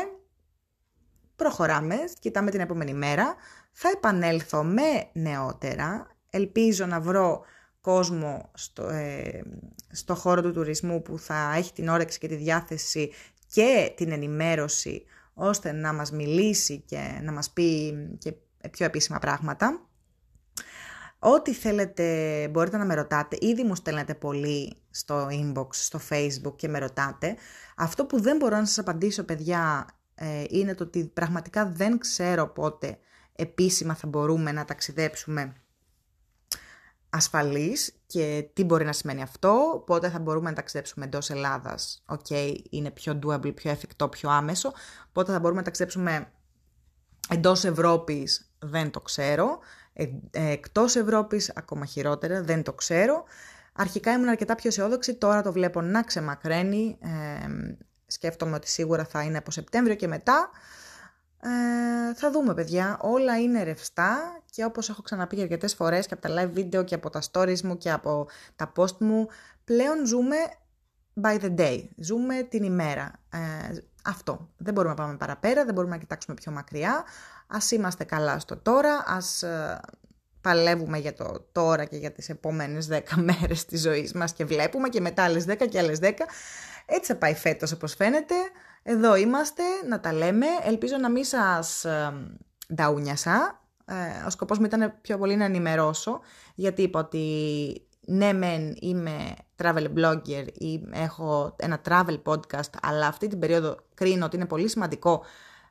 προχωράμε, 1.36 1.96
κοιτάμε 2.20 2.52
την 2.52 2.60
επόμενη 2.60 2.94
μέρα, 2.94 3.36
θα 3.72 3.90
επανέλθω 3.90 4.64
με 4.64 5.10
νεότερα, 5.14 6.08
ελπίζω 6.30 6.86
να 6.86 7.00
βρω 7.02 7.42
κόσμο 7.82 8.52
στο, 8.54 8.88
ε, 8.90 9.44
στο 9.92 10.16
χώρο 10.16 10.42
του 10.42 10.52
τουρισμού 10.52 11.02
που 11.02 11.20
θα 11.20 11.54
έχει 11.56 11.74
την 11.74 11.88
όρεξη 11.88 12.20
και 12.20 12.28
τη 12.28 12.36
διάθεση 12.36 13.12
και 13.54 13.94
την 13.96 14.12
ενημέρωση 14.12 15.04
ώστε 15.34 15.72
να 15.72 15.94
μας 15.94 16.12
μιλήσει 16.12 16.80
και 16.80 17.20
να 17.22 17.32
μας 17.32 17.52
πει 17.52 17.94
και 18.20 18.34
πιο 18.72 18.86
επίσημα 18.86 19.20
πράγματα. 19.20 19.88
Ό,τι 21.20 21.54
θέλετε 21.54 22.48
μπορείτε 22.52 22.78
να 22.78 22.86
με 22.86 22.94
ρωτάτε. 22.94 23.38
Ήδη 23.40 23.64
μου 23.64 23.76
στέλνετε 23.76 24.16
πολύ 24.16 24.78
στο 24.90 25.28
inbox, 25.32 25.68
στο 25.70 26.00
facebook 26.10 26.56
και 26.56 26.68
με 26.68 26.80
ρωτάτε. 26.80 27.36
Αυτό 27.76 28.06
που 28.06 28.22
δεν 28.22 28.38
μπορώ 28.38 28.58
να 28.58 28.66
σας 28.66 28.78
απαντήσω 28.78 29.24
παιδιά 29.24 29.88
ε, 30.16 30.44
είναι 30.50 30.76
το 30.76 30.84
ότι 30.84 31.06
πραγματικά 31.06 31.66
δεν 31.66 31.98
ξέρω 31.98 32.48
πότε 32.48 32.98
επίσημα 33.36 33.96
θα 33.96 34.08
μπορούμε 34.08 34.52
να 34.52 34.66
ταξιδέψουμε 34.66 35.54
ασφαλείς 37.10 38.02
και 38.06 38.50
τι 38.54 38.64
μπορεί 38.64 38.86
να 38.86 38.94
σημαίνει 38.94 39.22
αυτό, 39.22 39.84
πότε 39.86 40.10
θα 40.10 40.20
μπορούμε 40.20 40.50
να 40.50 40.56
ταξιδέψουμε 40.56 41.06
εντός 41.06 41.30
Ελλάδας, 41.30 42.04
οκ, 42.06 42.30
είναι 42.70 42.92
πιο 42.92 43.20
doable, 43.26 43.56
πιο 43.56 43.72
εφικτό, 43.72 44.10
πιο 44.10 44.30
άμεσο, 44.30 44.74
πότε 45.12 45.32
θα 45.32 45.40
μπορούμε 45.40 45.60
να 45.60 45.66
ταξιδέψουμε 45.66 46.32
Εντός 47.30 47.64
Ευρώπης 47.64 48.47
δεν 48.60 48.92
το 48.92 49.00
ξέρω. 49.00 49.60
Ε, 49.94 50.04
ε, 50.32 50.52
εκτός 50.52 50.96
Ευρώπης 50.96 51.52
ακόμα 51.56 51.86
χειρότερα, 51.86 52.42
δεν 52.42 52.64
το 52.64 52.74
ξέρω. 52.74 53.24
Αρχικά 53.74 54.12
ήμουν 54.12 54.30
αρκετά 54.30 54.56
πιο 54.56 54.70
αισιόδοξη, 54.70 55.14
τώρα 55.14 55.42
το 55.42 55.52
βλέπω 55.52 55.82
να 55.82 56.04
ξεμακραίνει. 56.04 56.98
Ε, 57.02 57.48
σκέφτομαι 58.08 58.56
ότι 58.56 58.70
σίγουρα 58.70 59.06
θα 59.06 59.24
είναι 59.24 59.38
από 59.38 59.52
Σεπτέμβριο 59.52 59.96
και 59.96 60.08
μετά. 60.08 60.50
Ε, 61.42 62.14
θα 62.14 62.32
δούμε 62.32 62.54
παιδιά, 62.54 62.98
όλα 63.02 63.40
είναι 63.40 63.64
ρευστά 63.64 64.42
και 64.50 64.64
όπως 64.64 64.90
έχω 64.90 65.02
ξαναπεί 65.02 65.42
αρκετές 65.42 65.76
φορές 65.76 66.08
και 66.08 66.14
από 66.14 66.28
τα 66.28 66.34
live 66.34 66.58
video 66.58 66.86
και 66.86 66.96
από 66.96 67.10
τα 67.10 67.22
stories 67.32 67.62
μου 67.62 67.78
και 67.78 67.92
από 67.92 68.28
τα 68.56 68.72
post 68.76 68.98
μου, 68.98 69.28
πλέον 69.64 70.06
ζούμε 70.06 70.36
by 71.22 71.40
the 71.40 71.56
day, 71.60 71.88
ζούμε 71.98 72.42
την 72.42 72.64
ημέρα. 72.64 73.12
Ε, 73.30 73.76
αυτό, 74.04 74.50
δεν 74.58 74.74
μπορούμε 74.74 74.94
να 74.94 75.02
πάμε 75.02 75.18
παραπέρα, 75.18 75.66
δεν 75.66 75.74
μπορούμε 75.74 75.94
να 75.94 76.00
κοιτάξουμε 76.00 76.36
πιο 76.36 76.52
μακριά, 76.52 77.04
ας 77.48 77.72
είμαστε 77.72 78.04
καλά 78.04 78.40
στο 78.40 78.58
τώρα, 78.58 79.04
ας 79.08 79.44
ε, 79.44 79.80
παλεύουμε 80.42 80.98
για 80.98 81.14
το 81.14 81.48
τώρα 81.52 81.86
και 81.86 81.98
για 81.98 82.12
τις 82.12 82.30
επόμενες 82.30 82.88
10 82.92 83.00
μέρες 83.30 83.66
της 83.66 83.82
ζωής 83.82 84.14
μας 84.14 84.34
και 84.34 84.46
βλέπουμε 84.46 84.90
και 84.90 85.02
μετά 85.02 85.24
άλλες 85.24 85.46
10 85.48 85.68
και 85.70 85.80
άλλες 85.80 86.00
10. 86.02 86.12
Έτσι 86.86 87.12
θα 87.12 87.18
πάει 87.18 87.34
φέτος 87.34 87.72
όπως 87.72 87.96
φαίνεται. 87.96 88.36
Εδώ 88.84 89.16
είμαστε 89.16 89.64
να 89.88 90.00
τα 90.00 90.14
λέμε. 90.14 90.46
Ελπίζω 90.64 90.98
να 90.98 91.10
μην 91.10 91.24
σας 91.24 91.86
νταούνιασα. 92.74 93.62
Ε, 93.86 94.26
ο 94.26 94.30
σκοπός 94.30 94.60
μου 94.60 94.66
ήταν 94.66 94.94
πιο 95.02 95.18
πολύ 95.18 95.36
να 95.36 95.46
ενημερώσω, 95.46 96.20
γιατί 96.56 96.82
είπα 96.82 97.00
ότι 97.00 97.88
ναι 98.00 98.34
μεν 98.34 98.76
είμαι 98.80 99.34
travel 99.64 99.88
blogger 99.98 100.46
ή 100.54 100.82
έχω 100.92 101.56
ένα 101.60 101.82
travel 101.90 102.22
podcast, 102.24 102.72
αλλά 102.82 103.08
αυτή 103.08 103.28
την 103.28 103.40
περίοδο 103.40 103.78
κρίνω 103.94 104.26
ότι 104.26 104.36
είναι 104.36 104.46
πολύ 104.46 104.70
σημαντικό 104.70 105.24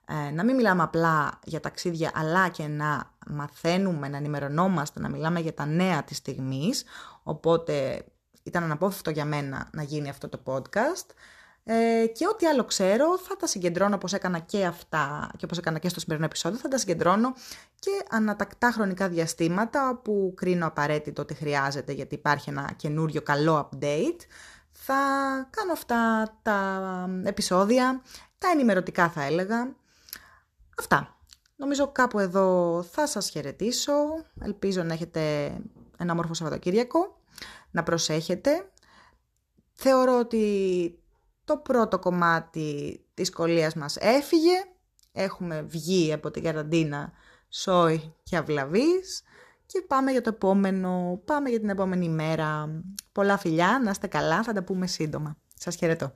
ε, 0.09 0.31
να 0.31 0.45
μην 0.45 0.55
μιλάμε 0.55 0.83
απλά 0.83 1.38
για 1.45 1.61
ταξίδια, 1.61 2.11
αλλά 2.14 2.49
και 2.49 2.66
να 2.66 3.14
μαθαίνουμε, 3.27 4.09
να 4.09 4.16
ενημερωνόμαστε, 4.16 5.01
να 5.01 5.09
μιλάμε 5.09 5.40
για 5.40 5.55
τα 5.55 5.66
νέα 5.66 6.03
της 6.05 6.16
στιγμής, 6.16 6.85
οπότε 7.23 8.05
ήταν 8.42 8.62
αναπόφευκτο 8.62 9.11
για 9.11 9.25
μένα 9.25 9.69
να 9.73 9.83
γίνει 9.83 10.09
αυτό 10.09 10.29
το 10.29 10.40
podcast. 10.45 11.07
Ε, 11.69 12.07
και 12.07 12.27
ό,τι 12.27 12.47
άλλο 12.47 12.64
ξέρω 12.64 13.19
θα 13.19 13.37
τα 13.37 13.47
συγκεντρώνω 13.47 13.95
όπως 13.95 14.12
έκανα 14.12 14.38
και 14.38 14.64
αυτά 14.64 15.31
και 15.37 15.45
όπως 15.45 15.59
έκανα 15.59 15.79
και 15.79 15.88
στο 15.88 16.01
σημερινό 16.01 16.27
επεισόδιο 16.27 16.59
θα 16.59 16.69
τα 16.69 16.79
συγκεντρώνω 16.79 17.35
και 17.79 17.90
ανατακτά 18.11 18.71
χρονικά 18.71 19.09
διαστήματα 19.09 20.01
που 20.05 20.33
κρίνω 20.37 20.66
απαραίτητο 20.66 21.23
ότι 21.23 21.35
χρειάζεται 21.35 21.92
γιατί 21.92 22.14
υπάρχει 22.14 22.51
ένα 22.51 22.73
καινούριο 22.77 23.23
καλό 23.23 23.69
update 23.73 24.21
θα 24.71 24.95
κάνω 25.51 25.73
αυτά 25.73 26.33
τα 26.42 27.09
επεισόδια, 27.25 28.03
τα 28.38 28.49
ενημερωτικά 28.49 29.09
θα 29.11 29.23
έλεγα. 29.23 29.75
Αυτά. 30.78 31.16
Νομίζω 31.56 31.92
κάπου 31.92 32.18
εδώ 32.18 32.82
θα 32.90 33.06
σας 33.06 33.28
χαιρετήσω. 33.30 33.92
Ελπίζω 34.40 34.82
να 34.82 34.92
έχετε 34.92 35.20
ένα 35.98 36.12
όμορφο 36.12 36.34
Σαββατοκύριακο, 36.34 37.20
να 37.70 37.82
προσέχετε. 37.82 38.70
Θεωρώ 39.72 40.18
ότι 40.18 40.98
το 41.44 41.56
πρώτο 41.56 41.98
κομμάτι 41.98 43.00
της 43.14 43.26
σχολείας 43.26 43.74
μας 43.74 43.96
έφυγε. 43.96 44.64
Έχουμε 45.12 45.62
βγει 45.62 46.12
από 46.12 46.30
την 46.30 46.42
καραντίνα 46.42 47.12
σόι 47.48 48.14
και 48.22 48.36
αυλαβής 48.36 49.22
και 49.66 49.84
πάμε 49.86 50.10
για 50.10 50.20
το 50.20 50.28
επόμενο, 50.28 51.20
πάμε 51.24 51.48
για 51.48 51.60
την 51.60 51.68
επόμενη 51.68 52.08
μέρα. 52.08 52.80
Πολλά 53.12 53.38
φιλιά, 53.38 53.80
να 53.84 53.90
είστε 53.90 54.06
καλά, 54.06 54.42
θα 54.42 54.52
τα 54.52 54.62
πούμε 54.62 54.86
σύντομα. 54.86 55.36
Σας 55.58 55.76
χαιρετώ. 55.76 56.12